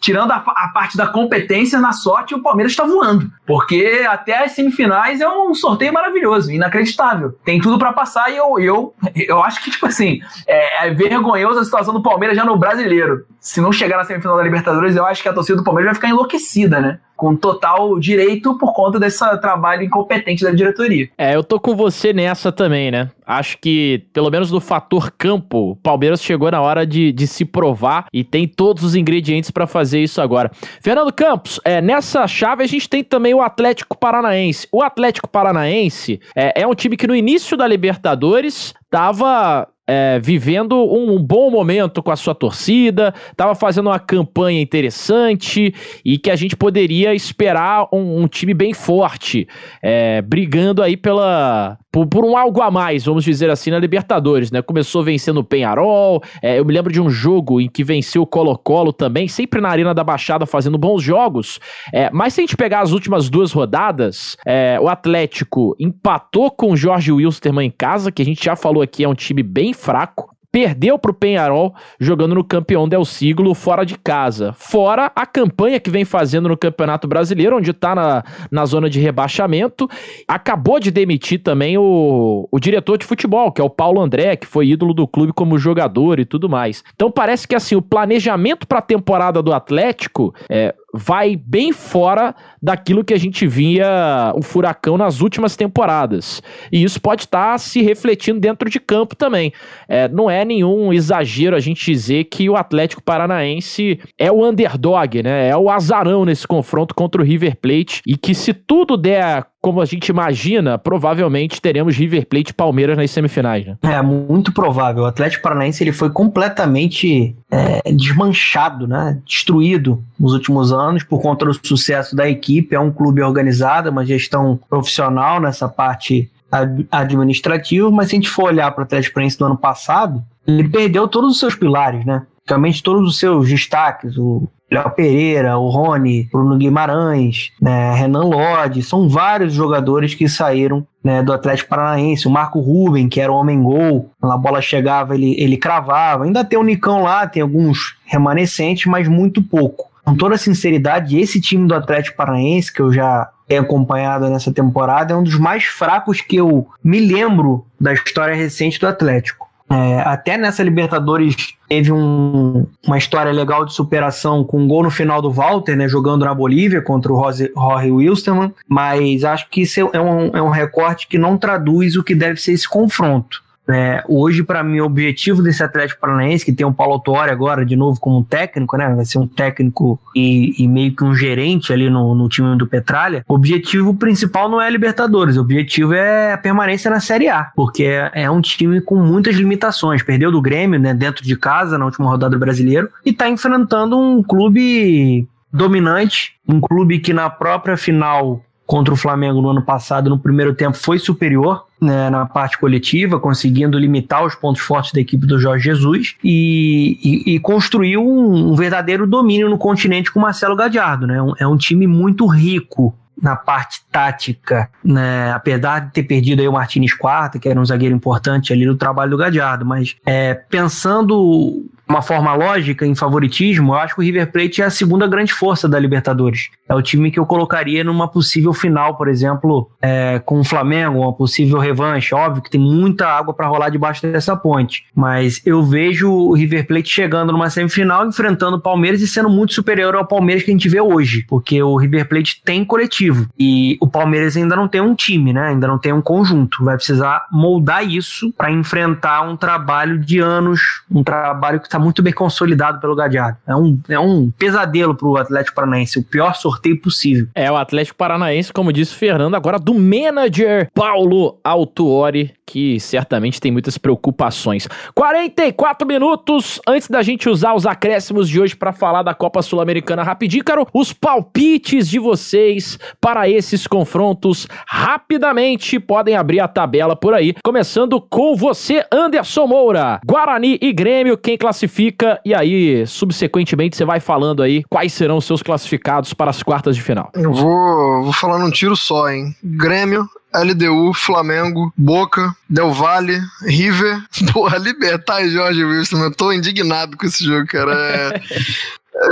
[0.00, 3.30] tirando a, a, parte da competência na sorte, o Palmeiras está voando.
[3.46, 7.38] Porque até as semifinais é um sorteio maravilhoso, inacreditável.
[7.44, 11.60] Tem tudo para passar e eu, eu, eu acho que, tipo assim, é, é vergonhoso
[11.60, 13.24] a situação do Palmeiras já no brasileiro.
[13.40, 15.94] Se não chegar na semifinal da Libertadores, eu acho que a torcida do Palmeiras vai
[15.94, 16.98] ficar enlouquecida, né?
[17.18, 21.10] Com total direito por conta desse trabalho incompetente da diretoria.
[21.18, 23.10] É, eu tô com você nessa também, né?
[23.26, 27.44] Acho que, pelo menos no fator campo, o Palmeiras chegou na hora de, de se
[27.44, 30.50] provar e tem todos os ingredientes para fazer isso agora.
[30.80, 34.68] Fernando Campos, é, nessa chave a gente tem também o Atlético Paranaense.
[34.70, 40.76] O Atlético Paranaense é, é um time que no início da Libertadores tava é, vivendo
[40.76, 45.74] um, um, bom momento com a sua torcida, estava fazendo uma campanha interessante
[46.04, 49.48] e que a gente poderia esperar um, um time bem forte,
[49.82, 54.50] é, brigando aí pela, por, por, um algo a mais, vamos dizer assim, na Libertadores,
[54.50, 54.60] né?
[54.62, 58.26] Começou vencendo o Penharol, é, eu me lembro de um jogo em que venceu o
[58.26, 61.58] Colo-Colo também, sempre na Arena da Baixada fazendo bons jogos,
[61.92, 66.72] é, mas se a gente pegar as últimas duas rodadas, é, o Atlético empatou com
[66.72, 69.72] o Jorge Wilstermann em casa, que a gente já falou aqui é um time bem
[69.72, 74.52] fraco, perdeu para o Penharol jogando no campeão del siglo fora de casa.
[74.54, 79.00] Fora a campanha que vem fazendo no Campeonato Brasileiro, onde está na, na zona de
[79.00, 79.88] rebaixamento.
[80.26, 84.46] Acabou de demitir também o, o diretor de futebol, que é o Paulo André, que
[84.46, 86.82] foi ídolo do clube como jogador e tudo mais.
[86.94, 92.34] Então parece que assim o planejamento para a temporada do Atlético é, vai bem fora
[92.62, 96.42] daquilo que a gente via o Furacão nas últimas temporadas.
[96.72, 99.52] E isso pode estar tá se refletindo dentro de campo também.
[99.88, 105.22] É, não é nenhum exagero a gente dizer que o Atlético Paranaense é o underdog,
[105.22, 105.48] né?
[105.48, 109.80] É o azarão nesse confronto contra o River Plate e que se tudo der como
[109.80, 113.66] a gente imagina, provavelmente teremos River Plate e Palmeiras nas semifinais.
[113.66, 113.76] Né?
[113.82, 115.02] É, muito provável.
[115.02, 119.20] O Atlético Paranaense ele foi completamente é, desmanchado, né?
[119.26, 122.74] destruído nos últimos anos por conta do sucesso da equipe.
[122.74, 128.28] É um clube organizado, uma gestão profissional nessa parte ad- administrativo, mas se a gente
[128.28, 132.04] for olhar para o Atlético Paranaense do ano passado, ele perdeu todos os seus pilares,
[132.06, 132.22] né?
[132.36, 138.82] Praticamente todos os seus destaques, o Léo Pereira, o Rony, Bruno Guimarães, né, Renan Lodge,
[138.82, 143.36] são vários jogadores que saíram né, do Atlético Paranaense, o Marco Ruben, que era o
[143.36, 147.96] homem-gol, quando a bola chegava ele, ele cravava, ainda tem o Nicão lá, tem alguns
[148.04, 149.88] remanescentes, mas muito pouco.
[150.04, 155.14] Com toda sinceridade, esse time do Atlético Paranaense, que eu já tenho acompanhado nessa temporada,
[155.14, 159.47] é um dos mais fracos que eu me lembro da história recente do Atlético.
[159.70, 161.36] É, até nessa Libertadores
[161.68, 165.86] teve um- uma história legal de superação com um gol no final do Walter, né,
[165.86, 170.40] jogando na Bolívia contra o Rose- Jorge Wilstermann, mas acho que isso é um, é
[170.40, 173.42] um recorte que não traduz o que deve ser esse confronto.
[173.68, 174.02] Né.
[174.08, 177.76] hoje, para mim, o objetivo desse Atlético Paranaense, que tem o Paulo Autuori agora de
[177.76, 178.94] novo como técnico, né?
[178.94, 182.66] Vai ser um técnico e, e meio que um gerente ali no, no time do
[182.66, 183.24] Petralha.
[183.28, 187.50] O objetivo principal não é a Libertadores, o objetivo é a permanência na Série A,
[187.54, 190.02] porque é, é um time com muitas limitações.
[190.02, 190.94] Perdeu do Grêmio, né?
[190.94, 196.60] Dentro de casa na última rodada do Brasileiro e tá enfrentando um clube dominante, um
[196.60, 200.98] clube que na própria final contra o Flamengo no ano passado, no primeiro tempo, foi
[200.98, 206.16] superior né, na parte coletiva, conseguindo limitar os pontos fortes da equipe do Jorge Jesus
[206.24, 211.06] e, e, e construiu um, um verdadeiro domínio no continente com Marcelo Gadiardo.
[211.06, 211.20] Né?
[211.22, 215.32] Um- É um time muito rico na parte tática, né?
[215.32, 218.76] apesar de ter perdido aí o Martinez Quarta, que era um zagueiro importante ali no
[218.76, 224.04] trabalho do Gadiardo, mas é, pensando uma forma lógica em favoritismo, eu acho que o
[224.04, 226.50] River Plate é a segunda grande força da Libertadores.
[226.68, 231.00] É o time que eu colocaria numa possível final, por exemplo, é, com o Flamengo,
[231.00, 232.14] uma possível revanche.
[232.14, 236.66] Óbvio que tem muita água para rolar debaixo dessa ponte, mas eu vejo o River
[236.66, 240.54] Plate chegando numa semifinal, enfrentando o Palmeiras e sendo muito superior ao Palmeiras que a
[240.54, 243.07] gente vê hoje, porque o River Plate tem coletivo
[243.38, 245.48] e o Palmeiras ainda não tem um time, né?
[245.48, 246.64] Ainda não tem um conjunto.
[246.64, 252.02] Vai precisar moldar isso para enfrentar um trabalho de anos, um trabalho que está muito
[252.02, 253.38] bem consolidado pelo Gadiardo.
[253.46, 257.28] É um, é um pesadelo para o Atlético Paranaense, o pior sorteio possível.
[257.34, 263.40] É o Atlético Paranaense, como disse o Fernando, agora do manager Paulo Autuori, que certamente
[263.40, 264.66] tem muitas preocupações.
[264.94, 270.02] 44 minutos antes da gente usar os acréscimos de hoje para falar da Copa Sul-Americana
[270.02, 270.38] rapidinho,
[270.72, 278.00] os palpites de vocês para esses confrontos rapidamente podem abrir a tabela por aí, começando
[278.00, 280.00] com você, Anderson Moura.
[280.06, 285.26] Guarani e Grêmio, quem classifica e aí, subsequentemente, você vai falando aí quais serão os
[285.26, 287.10] seus classificados para as quartas de final.
[287.14, 289.34] Eu vou, vou falar num tiro só, hein?
[289.42, 294.02] Grêmio, LDU, Flamengo, Boca, Del Valle, River.
[294.32, 296.04] Porra, Libertar Jorge Wilson.
[296.04, 297.72] Eu tô indignado com esse jogo, cara.
[297.74, 298.20] É,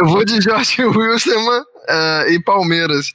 [0.00, 3.12] eu vou de Jorge Wilson é, e Palmeiras.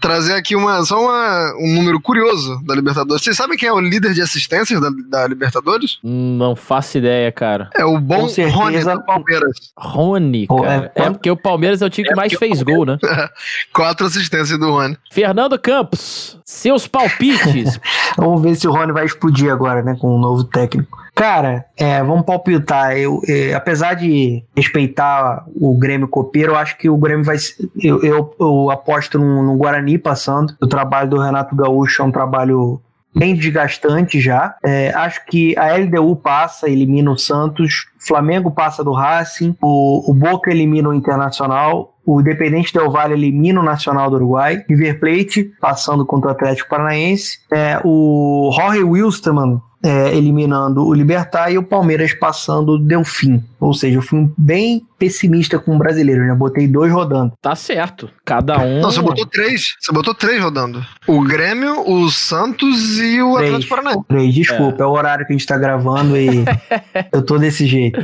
[0.00, 3.24] Trazer aqui uma, só uma- um número curioso da Libertadores.
[3.24, 5.98] Vocês sabem quem é o líder de assistências da, da Libertadores?
[6.02, 7.70] Não faço ideia, cara.
[7.74, 8.26] É o bom.
[8.50, 9.72] Rony do Palmeiras.
[9.74, 10.92] Rony, cara.
[10.94, 12.98] é, É, porque o Palmeiras é o time que mais fez gol, né?
[13.72, 14.98] Quatro assistências do Rony.
[15.10, 17.80] Fernando Campos, seus palpites.
[18.18, 20.98] Vamos ver se o Rony vai explodir agora, né, com o novo técnico.
[21.14, 22.96] Cara, é, vamos palpitar.
[22.96, 27.36] Eu, é, apesar de respeitar o Grêmio copeiro, eu acho que o Grêmio vai.
[27.80, 30.56] Eu, eu, eu aposto no, no Guarani passando.
[30.60, 32.80] O trabalho do Renato Gaúcho é um trabalho
[33.14, 34.56] bem desgastante já.
[34.64, 37.86] É, acho que a LDU passa, elimina o Santos.
[37.98, 39.56] Flamengo passa do Racing.
[39.62, 41.94] O, o Boca elimina o Internacional.
[42.04, 44.64] O Independente Del Valle elimina o Nacional do Uruguai.
[44.68, 47.38] River Plate passando contra o Atlético Paranaense.
[47.52, 53.44] É, o Jorge Wilstermann é, eliminando o Libertar e o Palmeiras passando o Delfim.
[53.60, 57.34] Ou seja, eu fui bem pessimista com o brasileiro, já botei dois rodando.
[57.42, 58.08] Tá certo.
[58.24, 58.80] Cada um.
[58.80, 59.76] Não, você botou três.
[59.78, 60.82] Você botou três rodando.
[61.06, 63.50] O Grêmio, o Santos e o Três.
[63.50, 64.04] Atlético Paranaense.
[64.08, 64.86] Três, desculpa, é.
[64.86, 66.42] o horário que a gente tá gravando e
[67.12, 68.00] eu tô desse jeito.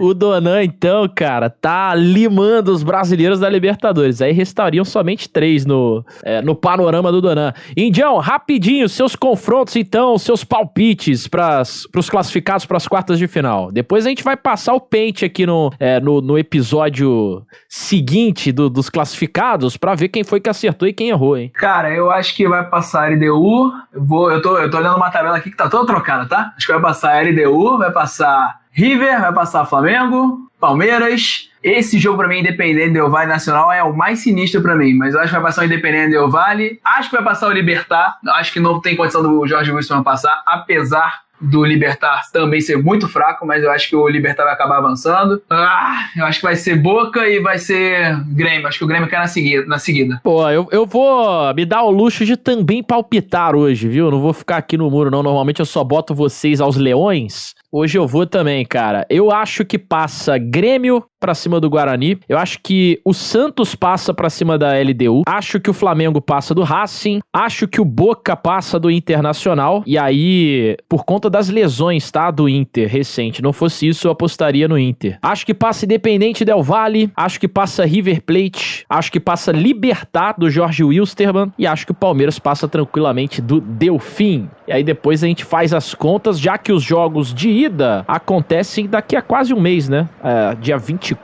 [0.00, 4.20] O Donan, então, cara, tá limando os brasileiros da Libertadores.
[4.20, 7.52] Aí restariam somente três no, é, no panorama do Donan.
[7.76, 11.62] Indião, rapidinho, seus confrontos, então, seus palpites para
[11.96, 13.70] os classificados para as quartas de final.
[13.70, 18.68] Depois a gente vai passar o pente aqui no, é, no, no episódio seguinte do-
[18.70, 21.50] dos classificados para ver quem foi que acertou e quem errou, hein?
[21.54, 23.72] Cara, eu acho que vai passar a LDU.
[23.92, 26.52] Eu, vou, eu, tô, eu tô olhando uma tabela aqui que tá toda trocada, tá?
[26.56, 31.50] Acho que vai passar a LDU, vai passar River, vai passar Flamengo, Palmeiras.
[31.62, 34.94] Esse jogo pra mim, Independente Del Vale Nacional, é o mais sinistro pra mim.
[34.94, 36.78] Mas eu acho que vai passar o Independente Del Vale.
[36.84, 38.18] Acho que vai passar o Libertar.
[38.34, 43.08] Acho que não tem condição do Jorge Wilson passar, apesar do Libertar também ser muito
[43.08, 45.42] fraco, mas eu acho que o Libertar vai acabar avançando.
[45.50, 48.66] Ah, eu acho que vai ser Boca e vai ser Grêmio.
[48.66, 49.66] Acho que o Grêmio cai na seguida.
[49.66, 50.20] Na seguida.
[50.22, 54.10] Pô, eu, eu vou me dar o luxo de também palpitar hoje, viu?
[54.10, 55.22] Não vou ficar aqui no muro, não.
[55.22, 57.54] Normalmente eu só boto vocês aos leões.
[57.70, 59.04] Hoje eu vou também, cara.
[59.10, 62.20] Eu acho que passa Grêmio pra cima do Guarani.
[62.28, 65.22] Eu acho que o Santos passa pra cima da LDU.
[65.26, 67.18] Acho que o Flamengo passa do Racing.
[67.32, 69.82] Acho que o Boca passa do Internacional.
[69.84, 72.30] E aí, por conta das lesões, tá?
[72.30, 73.42] Do Inter recente.
[73.42, 75.18] Não fosse isso, eu apostaria no Inter.
[75.20, 77.10] Acho que passa Independente Del Valle.
[77.16, 78.84] Acho que passa River Plate.
[78.88, 81.52] Acho que passa Libertar do Jorge Wilstermann.
[81.58, 84.48] E acho que o Palmeiras passa tranquilamente do Delfim.
[84.68, 88.86] E aí depois a gente faz as contas, já que os jogos de ida acontecem
[88.86, 90.08] daqui a quase um mês, né?
[90.22, 91.15] É, dia 24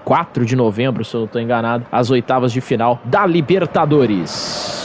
[0.45, 4.82] de novembro, se eu não tô enganado, as oitavas de final da Libertadores.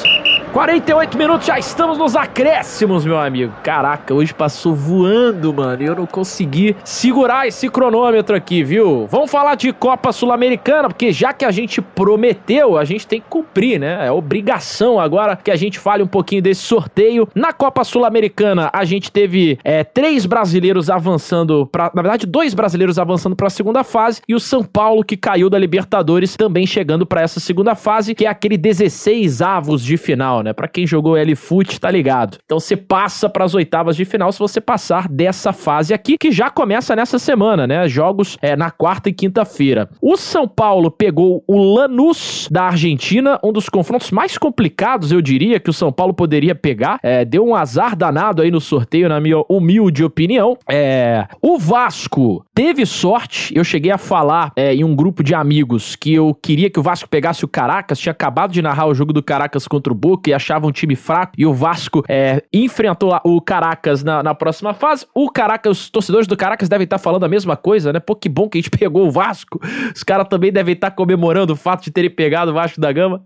[0.54, 3.54] 48 minutos, já estamos nos acréscimos, meu amigo.
[3.64, 5.84] Caraca, hoje passou voando, mano.
[5.84, 9.08] Eu não consegui segurar esse cronômetro aqui, viu?
[9.08, 13.28] Vamos falar de Copa Sul-Americana, porque já que a gente prometeu, a gente tem que
[13.30, 14.08] cumprir, né?
[14.08, 17.28] É obrigação agora que a gente fale um pouquinho desse sorteio.
[17.36, 22.98] Na Copa Sul-Americana, a gente teve é, três brasileiros avançando para, na verdade, dois brasileiros
[22.98, 27.06] avançando para a segunda fase e o São Paulo que caiu da Libertadores também chegando
[27.06, 30.54] para essa segunda fase, que é aquele 16 avos de final, né?
[30.54, 32.38] Para quem jogou L-Foot, tá ligado.
[32.46, 36.32] Então você passa para as oitavas de final se você passar dessa fase aqui, que
[36.32, 37.88] já começa nessa semana, né?
[37.88, 39.90] Jogos é, na quarta e quinta-feira.
[40.02, 45.60] O São Paulo pegou o Lanús da Argentina, um dos confrontos mais complicados, eu diria,
[45.60, 47.00] que o São Paulo poderia pegar.
[47.04, 50.58] É, deu um azar danado aí no sorteio, na minha humilde opinião.
[50.70, 55.96] É, o Vasco teve sorte, eu cheguei a falar é, em um grupo de amigos
[55.96, 59.14] que eu queria que o Vasco pegasse o Caracas, tinha acabado de narrar o jogo
[59.14, 63.18] do Caracas contra o Boca e achava um time fraco e o Vasco é, enfrentou
[63.24, 65.06] o Caracas na, na, próxima fase.
[65.14, 68.00] O Caracas, os torcedores do Caracas devem estar falando a mesma coisa, né?
[68.00, 69.60] Pô, que bom que a gente pegou o Vasco.
[69.94, 73.22] Os caras também devem estar comemorando o fato de terem pegado o Vasco da Gama.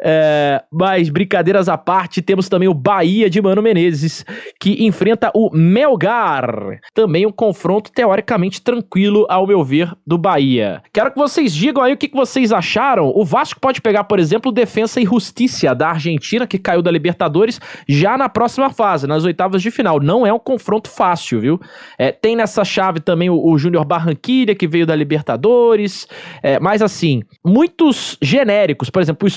[0.00, 4.24] É, mas brincadeiras à parte, temos também o Bahia de Mano Menezes,
[4.60, 6.80] que enfrenta o Melgar.
[6.94, 10.82] Também um confronto teoricamente tranquilo, ao meu ver, do Bahia.
[10.92, 13.12] Quero que vocês digam aí o que, que vocês acharam.
[13.14, 17.60] O Vasco pode pegar, por exemplo, Defensa e Justiça da Argentina, que caiu da Libertadores,
[17.88, 20.00] já na próxima fase, nas oitavas de final.
[20.00, 21.60] Não é um confronto fácil, viu?
[21.98, 26.06] É, tem nessa chave também o, o Júnior Barranquilha, que veio da Libertadores.
[26.42, 28.90] É, mas assim, muitos genéricos.
[28.90, 29.28] Por exemplo, o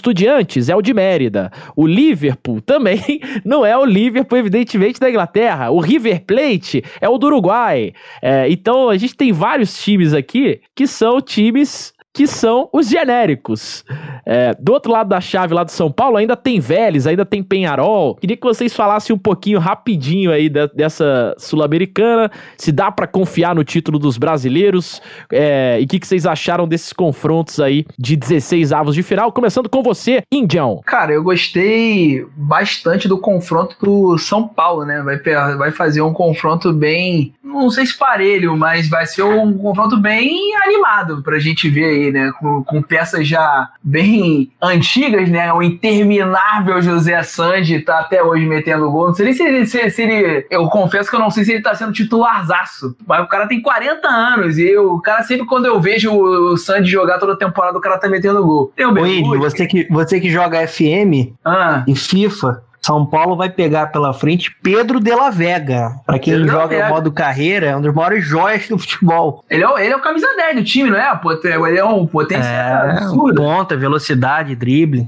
[0.48, 1.52] Estudiantes é o de Mérida.
[1.76, 5.70] O Liverpool também não é o Liverpool, evidentemente, da Inglaterra.
[5.70, 7.94] O River Plate é o do Uruguai.
[8.22, 13.86] É, então a gente tem vários times aqui que são times que são os genéricos.
[14.26, 17.44] É, do outro lado da chave, lá do São Paulo, ainda tem Vélez, ainda tem
[17.44, 18.16] Penharol.
[18.16, 23.54] Queria que vocês falassem um pouquinho rapidinho aí da, dessa Sul-Americana, se dá para confiar
[23.54, 25.00] no título dos brasileiros
[25.32, 29.32] é, e o que, que, vocês acharam desses confrontos aí de 16 avos de final.
[29.32, 30.82] Começando com você, Indião.
[30.88, 35.04] Cara, eu gostei bastante do confronto do São Paulo, né?
[35.04, 35.18] Vai,
[35.56, 40.56] vai fazer um confronto bem, não sei se parelho, mas vai ser um confronto bem
[40.64, 42.32] animado pra gente ver aí né?
[42.40, 45.52] Com, com, peças já bem antigas, né?
[45.54, 49.08] O interminável José Sandi tá até hoje metendo gol.
[49.08, 50.46] Não sei nem se ele, se, se ele.
[50.50, 52.96] Eu confesso que eu não sei se ele tá sendo titularzaço.
[53.06, 56.54] Mas o cara tem 40 anos e eu, o cara sempre quando eu vejo o,
[56.54, 58.72] o Sandy jogar toda temporada, o cara tá metendo gol.
[58.76, 61.84] Tem o Oi, você que, você que joga FM ah.
[61.88, 65.92] e FIFA, são Paulo vai pegar pela frente Pedro de la Vega.
[66.06, 69.44] Pra quem Pedro joga o modo carreira, é um dos maiores joias do futebol.
[69.50, 71.20] Ele é, ele é o camisa 10 do time, não é?
[71.68, 73.42] Ele é um potencial é, absurdo.
[73.42, 75.08] Ponta, velocidade, drible.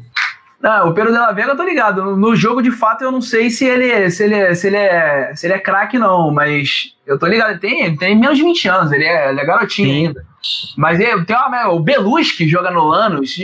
[0.62, 2.04] Não, o Pedro de la Vega eu tô ligado.
[2.04, 5.34] No, no, jogo, de fato, eu não sei se ele, se ele, se ele é,
[5.34, 7.52] se ele é craque, não, mas eu tô ligado.
[7.52, 10.08] Ele tem, ele tem menos de 20 anos, ele é, ele é garotinho Sim.
[10.08, 10.26] ainda.
[10.78, 13.36] Mas tem uma, o Belus que joga no Lanús,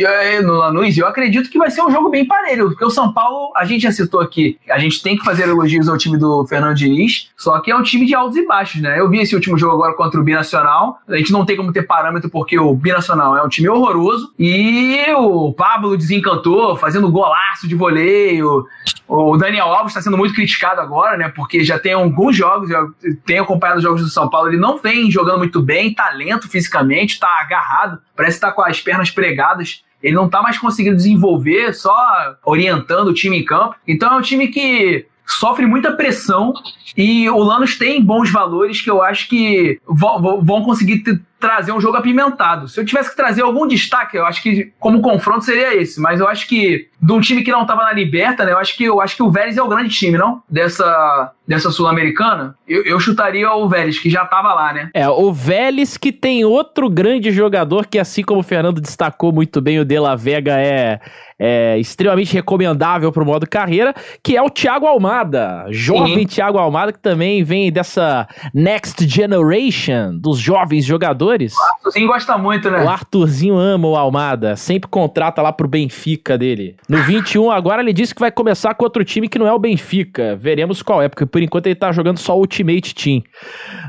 [0.44, 3.52] no Lanús, eu acredito que vai ser um jogo bem parelho, porque o São Paulo,
[3.56, 6.76] a gente já citou aqui, a gente tem que fazer elogios ao time do Fernando
[6.76, 9.00] Diniz, só que é um time de altos e baixos, né?
[9.00, 11.84] Eu vi esse último jogo agora contra o Binacional, a gente não tem como ter
[11.84, 17.76] parâmetro porque o Binacional é um time horroroso e o Pablo desencantou, fazendo golaço de
[17.76, 18.66] voleio.
[19.08, 21.30] O Daniel Alves está sendo muito criticado agora, né?
[21.30, 22.94] Porque já tem alguns jogos, eu
[23.26, 26.66] tenho acompanhado os jogos do São Paulo, ele não vem jogando muito bem, talento fisicamente
[26.76, 29.84] fisicamente, tá agarrado, parece estar tá com as pernas pregadas.
[30.02, 31.96] Ele não tá mais conseguindo desenvolver, só
[32.44, 33.76] orientando o time em campo.
[33.88, 36.54] Então é um time que sofre muita pressão
[36.96, 41.04] e o Lanús tem bons valores que eu acho que vão conseguir
[41.46, 42.68] trazer um jogo apimentado.
[42.68, 46.20] Se eu tivesse que trazer algum destaque, eu acho que como confronto seria esse, mas
[46.20, 48.52] eu acho que de um time que não estava na Liberta, né?
[48.52, 50.42] Eu acho que eu acho que o Vélez é o grande time, não?
[50.50, 52.56] Dessa dessa sul-americana.
[52.68, 54.90] Eu, eu chutaria o Vélez que já estava lá, né?
[54.96, 59.62] É, o Vélez que tem outro grande jogador que assim como o Fernando destacou muito
[59.62, 61.00] bem, o De La Vega é
[61.40, 63.94] é, extremamente recomendável para o modo carreira,
[64.24, 66.26] que é o Thiago Almada, jovem.
[66.26, 71.35] Thiago Almada, que também vem dessa next generation dos jovens jogadores.
[71.58, 72.84] O Arthurzinho gosta muito, né?
[72.84, 76.76] O Arthurzinho ama o Almada, sempre contrata lá pro Benfica dele.
[76.88, 79.60] No 21, agora ele disse que vai começar com outro time que não é o
[79.60, 80.36] Benfica.
[80.36, 83.24] Veremos qual é, porque por enquanto ele tá jogando só o Ultimate Team.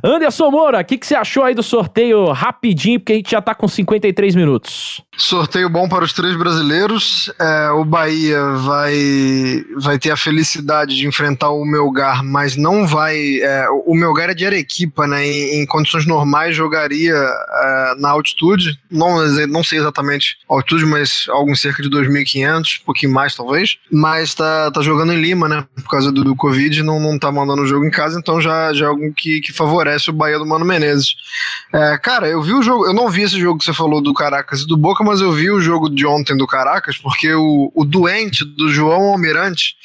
[0.02, 3.40] Anderson Moura, o que, que você achou aí do sorteio rapidinho, porque a gente já
[3.40, 5.02] tá com 53 minutos?
[5.16, 7.32] Sorteio bom para os três brasileiros.
[7.38, 13.40] É, o Bahia vai, vai ter a felicidade de enfrentar o Melgar, mas não vai.
[13.40, 15.26] É, o Melgar é de Arequipa, né?
[15.26, 18.78] Em, em condições normais jogaria é, na altitude.
[18.90, 23.78] Não, não sei exatamente a altitude, mas algo cerca de 2.500, um pouquinho mais talvez.
[23.90, 25.64] Mas tá, tá jogando em Lima, né?
[25.76, 28.72] Por causa do, do Covid, não, não tá mandando o jogo em casa, então já,
[28.74, 31.14] já é algo que, que favorece o Bahia do Mano Menezes.
[31.72, 34.12] É, cara, eu vi o jogo, eu não vi esse jogo que você falou do
[34.12, 37.70] Caracas e do Boca, mas eu vi o jogo de ontem do Caracas, porque o,
[37.74, 39.76] o doente do João Almirante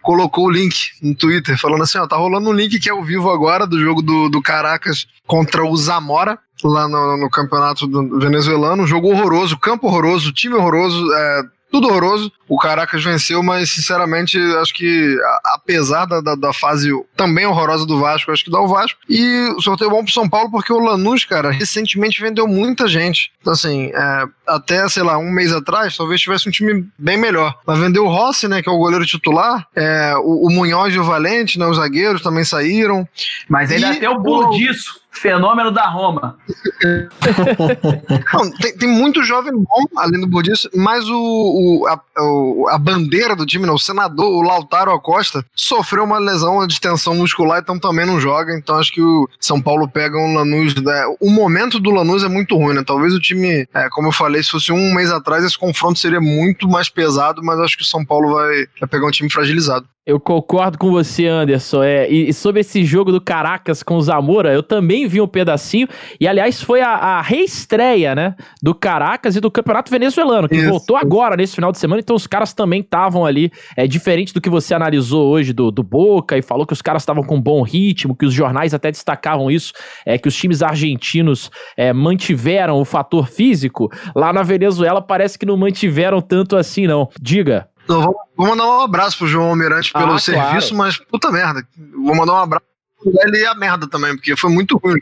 [0.00, 3.04] colocou o link no Twitter, falando assim: ó, tá rolando um link que é ao
[3.04, 6.38] vivo agora do jogo do, do Caracas contra o Zamora.
[6.64, 7.88] Lá no, no campeonato
[8.20, 11.42] venezuelano, jogo horroroso, campo horroroso, time horroroso, é,
[11.72, 12.30] tudo horroroso.
[12.46, 17.98] O Caracas venceu, mas sinceramente acho que apesar da, da, da, fase também horrorosa do
[17.98, 19.00] Vasco, acho que dá o Vasco.
[19.08, 23.32] E o sorteio bom pro São Paulo porque o Lanús, cara, recentemente vendeu muita gente.
[23.40, 27.54] Então, assim, é, até, sei lá, um mês atrás, talvez tivesse um time bem melhor.
[27.66, 30.98] Mas vendeu o Rossi, né, que é o goleiro titular, é, o, o Munhoz e
[30.98, 33.06] o Valente, né, os zagueiros também saíram.
[33.48, 36.36] Mas ainda e, tem o bolo disso fenômeno da Roma.
[38.32, 42.78] Não, tem, tem, muito jovem bom, além do Bordiço, mas o, o, a, o, a,
[42.78, 47.60] bandeira do time, né, o senador, o Lautaro Acosta, sofreu uma lesão, uma distensão muscular,
[47.60, 48.56] então também não joga.
[48.56, 50.74] Então acho que o São Paulo pega um Lanús.
[50.74, 52.82] Né, o momento do Lanús é muito ruim, né?
[52.84, 56.20] Talvez o time, é, como eu falei, se fosse um mês atrás, esse confronto seria
[56.20, 59.86] muito mais pesado, mas acho que o São Paulo vai, vai pegar um time fragilizado.
[60.04, 61.84] Eu concordo com você, Anderson.
[61.84, 65.86] É, e, sobre esse jogo do Caracas com o Zamora, eu também vi um pedacinho.
[66.18, 68.34] E, aliás, foi a, a reestreia, né?
[68.60, 70.68] Do Caracas e do Campeonato Venezuelano, que Isso.
[70.68, 72.00] voltou agora, nesse final de semana.
[72.00, 73.52] Então, os caras também estavam ali.
[73.76, 77.02] É diferente do que você analisou hoje do, do Boca e falou que os caras
[77.02, 79.72] estavam com bom ritmo, que os jornais até destacavam isso,
[80.04, 83.88] é que os times argentinos é, mantiveram o fator físico.
[84.16, 87.08] Lá na Venezuela parece que não mantiveram tanto assim, não.
[87.20, 87.68] Diga.
[87.84, 90.76] Então, vamos mandar um abraço pro João Almirante pelo ah, serviço, claro.
[90.76, 91.66] mas puta merda.
[91.76, 92.66] Vou mandar um abraço
[93.24, 95.00] ele e a merda também, porque foi muito ruim.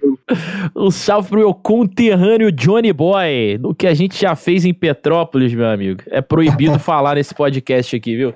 [0.75, 5.53] Um salve pro meu conterrâneo Johnny Boy, do que a gente já fez em Petrópolis,
[5.55, 6.03] meu amigo.
[6.11, 8.33] É proibido falar nesse podcast aqui, viu?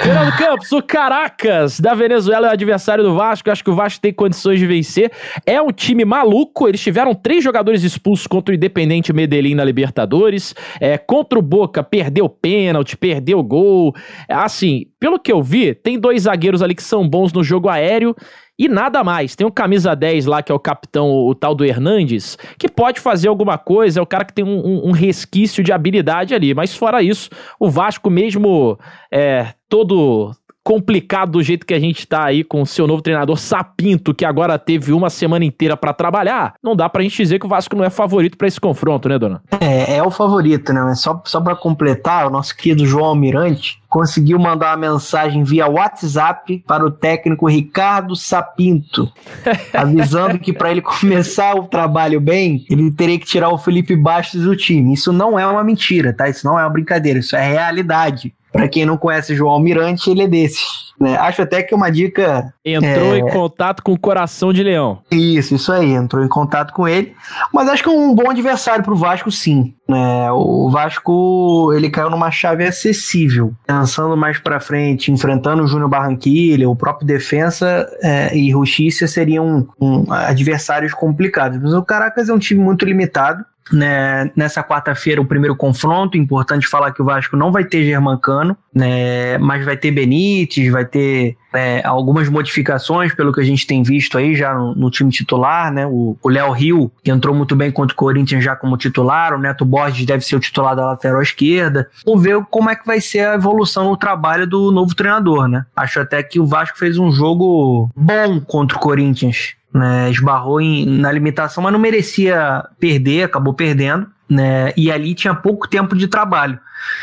[0.00, 3.50] Fernando Campos, o Caracas da Venezuela é o adversário do Vasco.
[3.50, 5.10] Acho que o Vasco tem condições de vencer.
[5.46, 6.68] É um time maluco.
[6.68, 10.54] Eles tiveram três jogadores expulsos contra o Independente Medellín na Libertadores.
[10.80, 13.94] É, contra o Boca, perdeu pênalti, perdeu gol.
[14.28, 18.14] Assim, pelo que eu vi, tem dois zagueiros ali que são bons no jogo aéreo
[18.58, 19.36] e nada mais.
[19.36, 22.98] Tem um camisa 10 lá, que é o capitão, o tal do Hernandes, que pode
[22.98, 26.52] fazer alguma coisa, é o cara que tem um, um, um resquício de habilidade ali.
[26.52, 27.30] Mas fora isso,
[27.60, 28.78] o Vasco mesmo
[29.12, 30.32] é, todo
[30.68, 34.22] complicado do jeito que a gente tá aí com o seu novo treinador Sapinto, que
[34.22, 37.74] agora teve uma semana inteira para trabalhar, não dá pra gente dizer que o Vasco
[37.74, 39.40] não é favorito para esse confronto, né, dona?
[39.62, 40.94] É, é o favorito, né?
[40.94, 46.62] Só, só para completar, o nosso querido João Almirante conseguiu mandar uma mensagem via WhatsApp
[46.66, 49.10] para o técnico Ricardo Sapinto,
[49.72, 54.42] avisando que para ele começar o trabalho bem, ele teria que tirar o Felipe Bastos
[54.42, 54.92] do time.
[54.92, 56.28] Isso não é uma mentira, tá?
[56.28, 58.34] Isso não é uma brincadeira, isso é realidade.
[58.52, 60.88] Para quem não conhece João Almirante, ele é desses.
[61.00, 61.16] Né?
[61.16, 62.52] Acho até que uma dica.
[62.64, 63.18] Entrou é...
[63.18, 65.00] em contato com o coração de leão.
[65.10, 67.14] Isso, isso aí, entrou em contato com ele.
[67.52, 69.74] Mas acho que é um bom adversário para o Vasco, sim.
[69.88, 70.30] Né?
[70.32, 73.52] O Vasco ele caiu numa chave acessível.
[73.66, 79.68] Pensando mais para frente, enfrentando o Júnior Barranquilha, o próprio Defensa é, e Justiça seriam
[79.80, 81.60] um, adversários complicados.
[81.60, 83.44] Mas o Caracas é um time muito limitado.
[83.70, 86.16] Né, nessa quarta-feira, o primeiro confronto.
[86.16, 90.84] Importante falar que o Vasco não vai ter Germancano, né, mas vai ter Benítez, vai
[90.84, 95.10] ter é, algumas modificações, pelo que a gente tem visto aí já no, no time
[95.10, 95.72] titular.
[95.72, 99.38] Né, o Léo Rio, que entrou muito bem contra o Corinthians já como titular, o
[99.38, 101.88] Neto Borges deve ser o titular da lateral esquerda.
[102.04, 105.48] Vamos ver como é que vai ser a evolução no trabalho do novo treinador.
[105.48, 105.64] Né?
[105.76, 110.86] Acho até que o Vasco fez um jogo bom contra o Corinthians né, esbarrou em,
[110.86, 116.08] na limitação, mas não merecia perder, acabou perdendo, né, e ali tinha pouco tempo de
[116.08, 116.58] trabalho.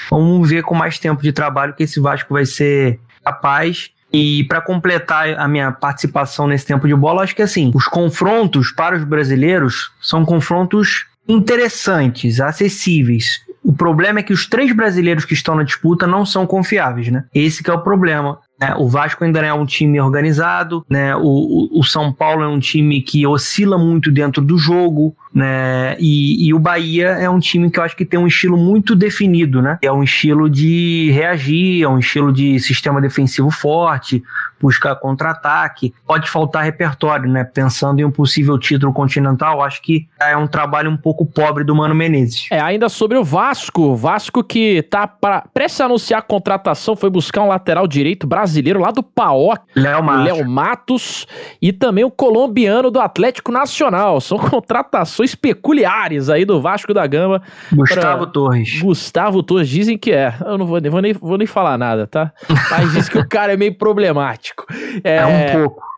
[0.09, 3.91] Vamos ver com mais tempo de trabalho que esse Vasco vai ser capaz.
[4.13, 8.72] E para completar a minha participação nesse tempo de bola, acho que assim, os confrontos
[8.72, 13.41] para os brasileiros são confrontos interessantes, acessíveis.
[13.63, 17.26] O problema é que os três brasileiros que estão na disputa não são confiáveis, né?
[17.34, 18.39] Esse é o problema.
[18.60, 18.74] Né?
[18.78, 21.16] O Vasco ainda é um time organizado, né?
[21.16, 25.97] O, o, o, São Paulo é um time que oscila muito dentro do jogo, né?
[25.99, 28.95] E, e, o Bahia é um time que eu acho que tem um estilo muito
[28.95, 29.77] definido, né?
[29.81, 34.23] É um estilo de reagir, é um estilo de sistema defensivo forte,
[34.61, 35.93] buscar contra-ataque.
[36.07, 37.43] Pode faltar repertório, né?
[37.43, 41.75] Pensando em um possível título continental, acho que é um trabalho um pouco pobre do
[41.75, 42.47] Mano Menezes.
[42.49, 47.09] É, ainda sobre o Vasco, Vasco que tá para prestes a anunciar a contratação, foi
[47.09, 50.23] buscar um lateral direito brasileiro lá do PAOC, Léo Matos.
[50.23, 51.27] Léo Matos,
[51.61, 54.21] e também o colombiano do Atlético Nacional.
[54.21, 57.41] São contratações peculiares aí do Vasco da Gama.
[57.71, 58.80] Gustavo Torres.
[58.82, 60.34] Gustavo Torres, dizem que é.
[60.45, 62.32] Eu não vou, vou, nem, vou nem falar nada, tá?
[62.69, 64.65] Mas diz que o cara é meio problemático.
[65.03, 65.95] É, é um pouco.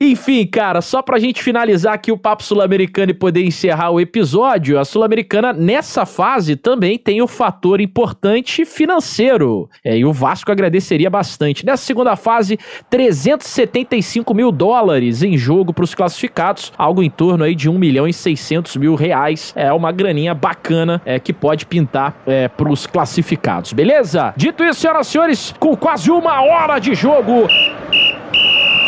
[0.00, 4.78] Enfim, cara, só pra gente finalizar aqui o Papo Sul-Americano e poder encerrar o episódio,
[4.78, 9.68] a Sul-Americana nessa fase também tem o fator importante financeiro.
[9.84, 11.64] É, e o Vasco agradeceria bastante.
[11.64, 12.58] Nessa segunda fase,
[12.90, 18.06] 375 mil dólares em jogo para os classificados, algo em torno aí de 1 milhão
[18.06, 19.52] e 600 mil reais.
[19.56, 24.34] É uma graninha bacana é, que pode pintar é, para os classificados, beleza?
[24.36, 27.48] Dito isso, senhoras e senhores, com quase uma hora de jogo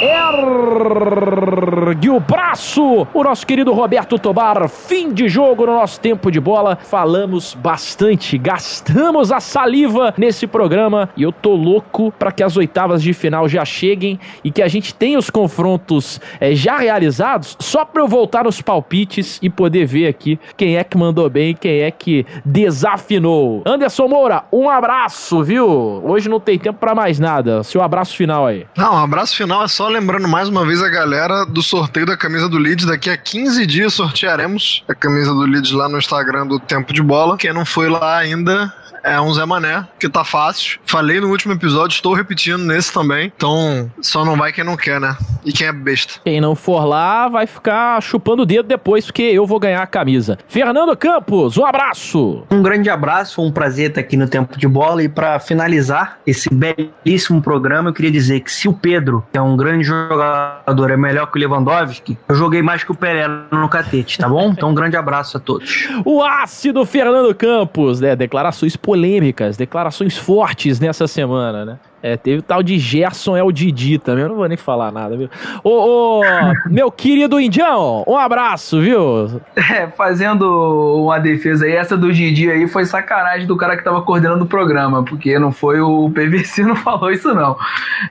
[0.01, 3.07] ergue o braço.
[3.13, 6.79] O nosso querido Roberto Tobar, fim de jogo no nosso tempo de bola.
[6.83, 13.03] Falamos bastante, gastamos a saliva nesse programa e eu tô louco para que as oitavas
[13.03, 17.85] de final já cheguem e que a gente tenha os confrontos é, já realizados, só
[17.85, 21.81] para eu voltar nos palpites e poder ver aqui quem é que mandou bem quem
[21.81, 23.63] é que desafinou.
[23.67, 25.67] Anderson Moura, um abraço, viu?
[26.05, 27.63] Hoje não tem tempo para mais nada.
[27.63, 28.67] Seu abraço final aí.
[28.77, 32.17] Não, um abraço final é só lembrando mais uma vez a galera do sorteio da
[32.17, 32.87] camisa do Leeds.
[32.87, 37.03] Daqui a 15 dias sortearemos a camisa do Leeds lá no Instagram do Tempo de
[37.03, 37.37] Bola.
[37.37, 38.73] Quem não foi lá ainda,
[39.07, 40.81] é um Zé Mané, que tá fácil.
[40.85, 43.33] Falei no último episódio, estou repetindo nesse também.
[43.35, 45.17] Então, só não vai quem não quer, né?
[45.45, 46.15] E quem é besta.
[46.25, 49.87] Quem não for lá vai ficar chupando o dedo depois, porque eu vou ganhar a
[49.87, 50.37] camisa.
[50.49, 52.43] Fernando Campos, um abraço.
[52.51, 55.05] Um grande abraço, um prazer estar aqui no Tempo de Bola.
[55.05, 59.43] E para finalizar esse belíssimo programa, eu queria dizer que se o Pedro, que é
[59.43, 63.69] um grande jogador, é melhor que o Lewandowski, eu joguei mais que o Pelé no
[63.69, 64.51] catete, tá bom?
[64.51, 65.89] Então, um grande abraço a todos.
[66.05, 68.17] O ácido Fernando Campos, né?
[68.17, 71.79] Declarações polêmicas polêmicas, declarações fortes nessa semana, né?
[72.07, 74.23] É, teve o tal de Gerson é o Didi também.
[74.23, 75.29] Eu não vou nem falar nada, viu?
[75.65, 76.23] Ô, ô
[76.71, 79.43] meu querido Indião, um abraço, viu?
[79.57, 84.03] É, fazendo uma defesa aí, essa do Didi aí foi sacanagem do cara que tava
[84.03, 87.57] coordenando o programa, porque não foi o PVC, não falou isso não.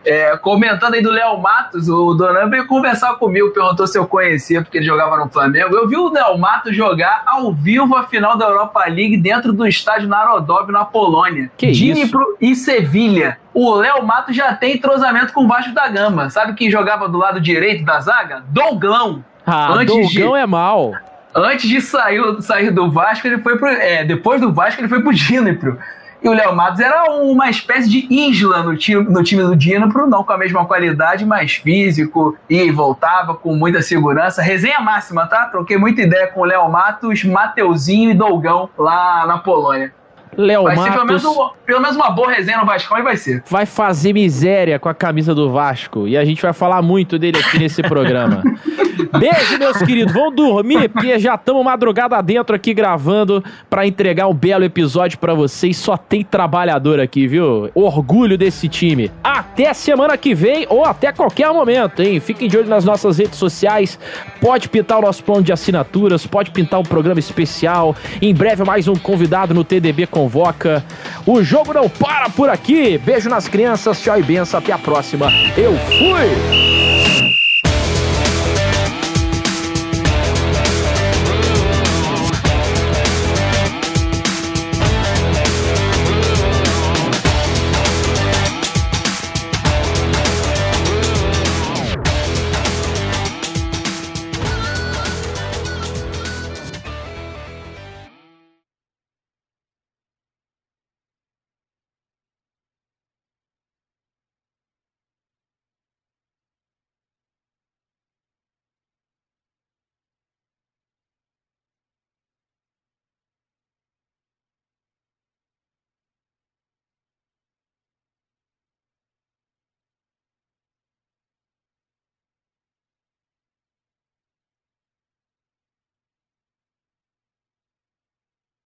[0.04, 4.62] É, comentando aí do Léo Matos, o Donan veio conversar comigo, perguntou se eu conhecia,
[4.62, 5.74] porque ele jogava no Flamengo.
[5.74, 9.66] Eu vi o Léo Matos jogar ao vivo a final da Europa League dentro do
[9.66, 11.50] estádio Narodov, na Polônia.
[11.56, 16.30] Que Dnipro e Sevilha o Léo Mato já tem entrosamento com o Vasco da Gama.
[16.30, 18.44] Sabe quem jogava do lado direito da zaga?
[18.50, 19.24] Douglão.
[19.48, 20.92] Ah, antes Dougão de, é mal.
[21.34, 23.70] Antes de sair, sair do Vasco, ele foi pro.
[23.70, 25.80] É, depois do Vasco, ele foi pro Dínipro.
[26.22, 30.08] E o Léo Matos era uma espécie de isla no time, no time do Dínipro,
[30.08, 34.42] não com a mesma qualidade, mas físico, e voltava com muita segurança.
[34.42, 35.46] Resenha máxima, tá?
[35.46, 39.94] Troquei muita ideia com o Léo Matos, Mateuzinho e Dougão lá na Polônia.
[40.38, 40.84] Léo Matos.
[40.84, 43.44] Ser pelo, menos pelo menos uma boa resenha no Vasco e vai ser.
[43.50, 46.08] Vai fazer miséria com a camisa do Vasco.
[46.08, 48.44] E a gente vai falar muito dele aqui nesse programa.
[49.18, 50.14] Beijo, meus queridos.
[50.14, 55.34] Vão dormir, porque já estamos madrugada dentro aqui gravando para entregar um belo episódio para
[55.34, 55.78] vocês.
[55.78, 57.70] Só tem trabalhador aqui, viu?
[57.74, 59.12] Orgulho desse time.
[59.24, 62.20] Até semana que vem ou até qualquer momento, hein?
[62.20, 64.00] Fiquem de olho nas nossas redes sociais.
[64.42, 67.96] Pode pintar o nosso plano de assinaturas, pode pintar um programa especial.
[68.22, 70.84] Em breve, mais um convidado no TDB Convoca.
[71.24, 72.98] O jogo não para por aqui.
[72.98, 74.60] Beijo nas crianças, tchau e benção.
[74.60, 75.32] Até a próxima.
[75.56, 77.45] Eu fui!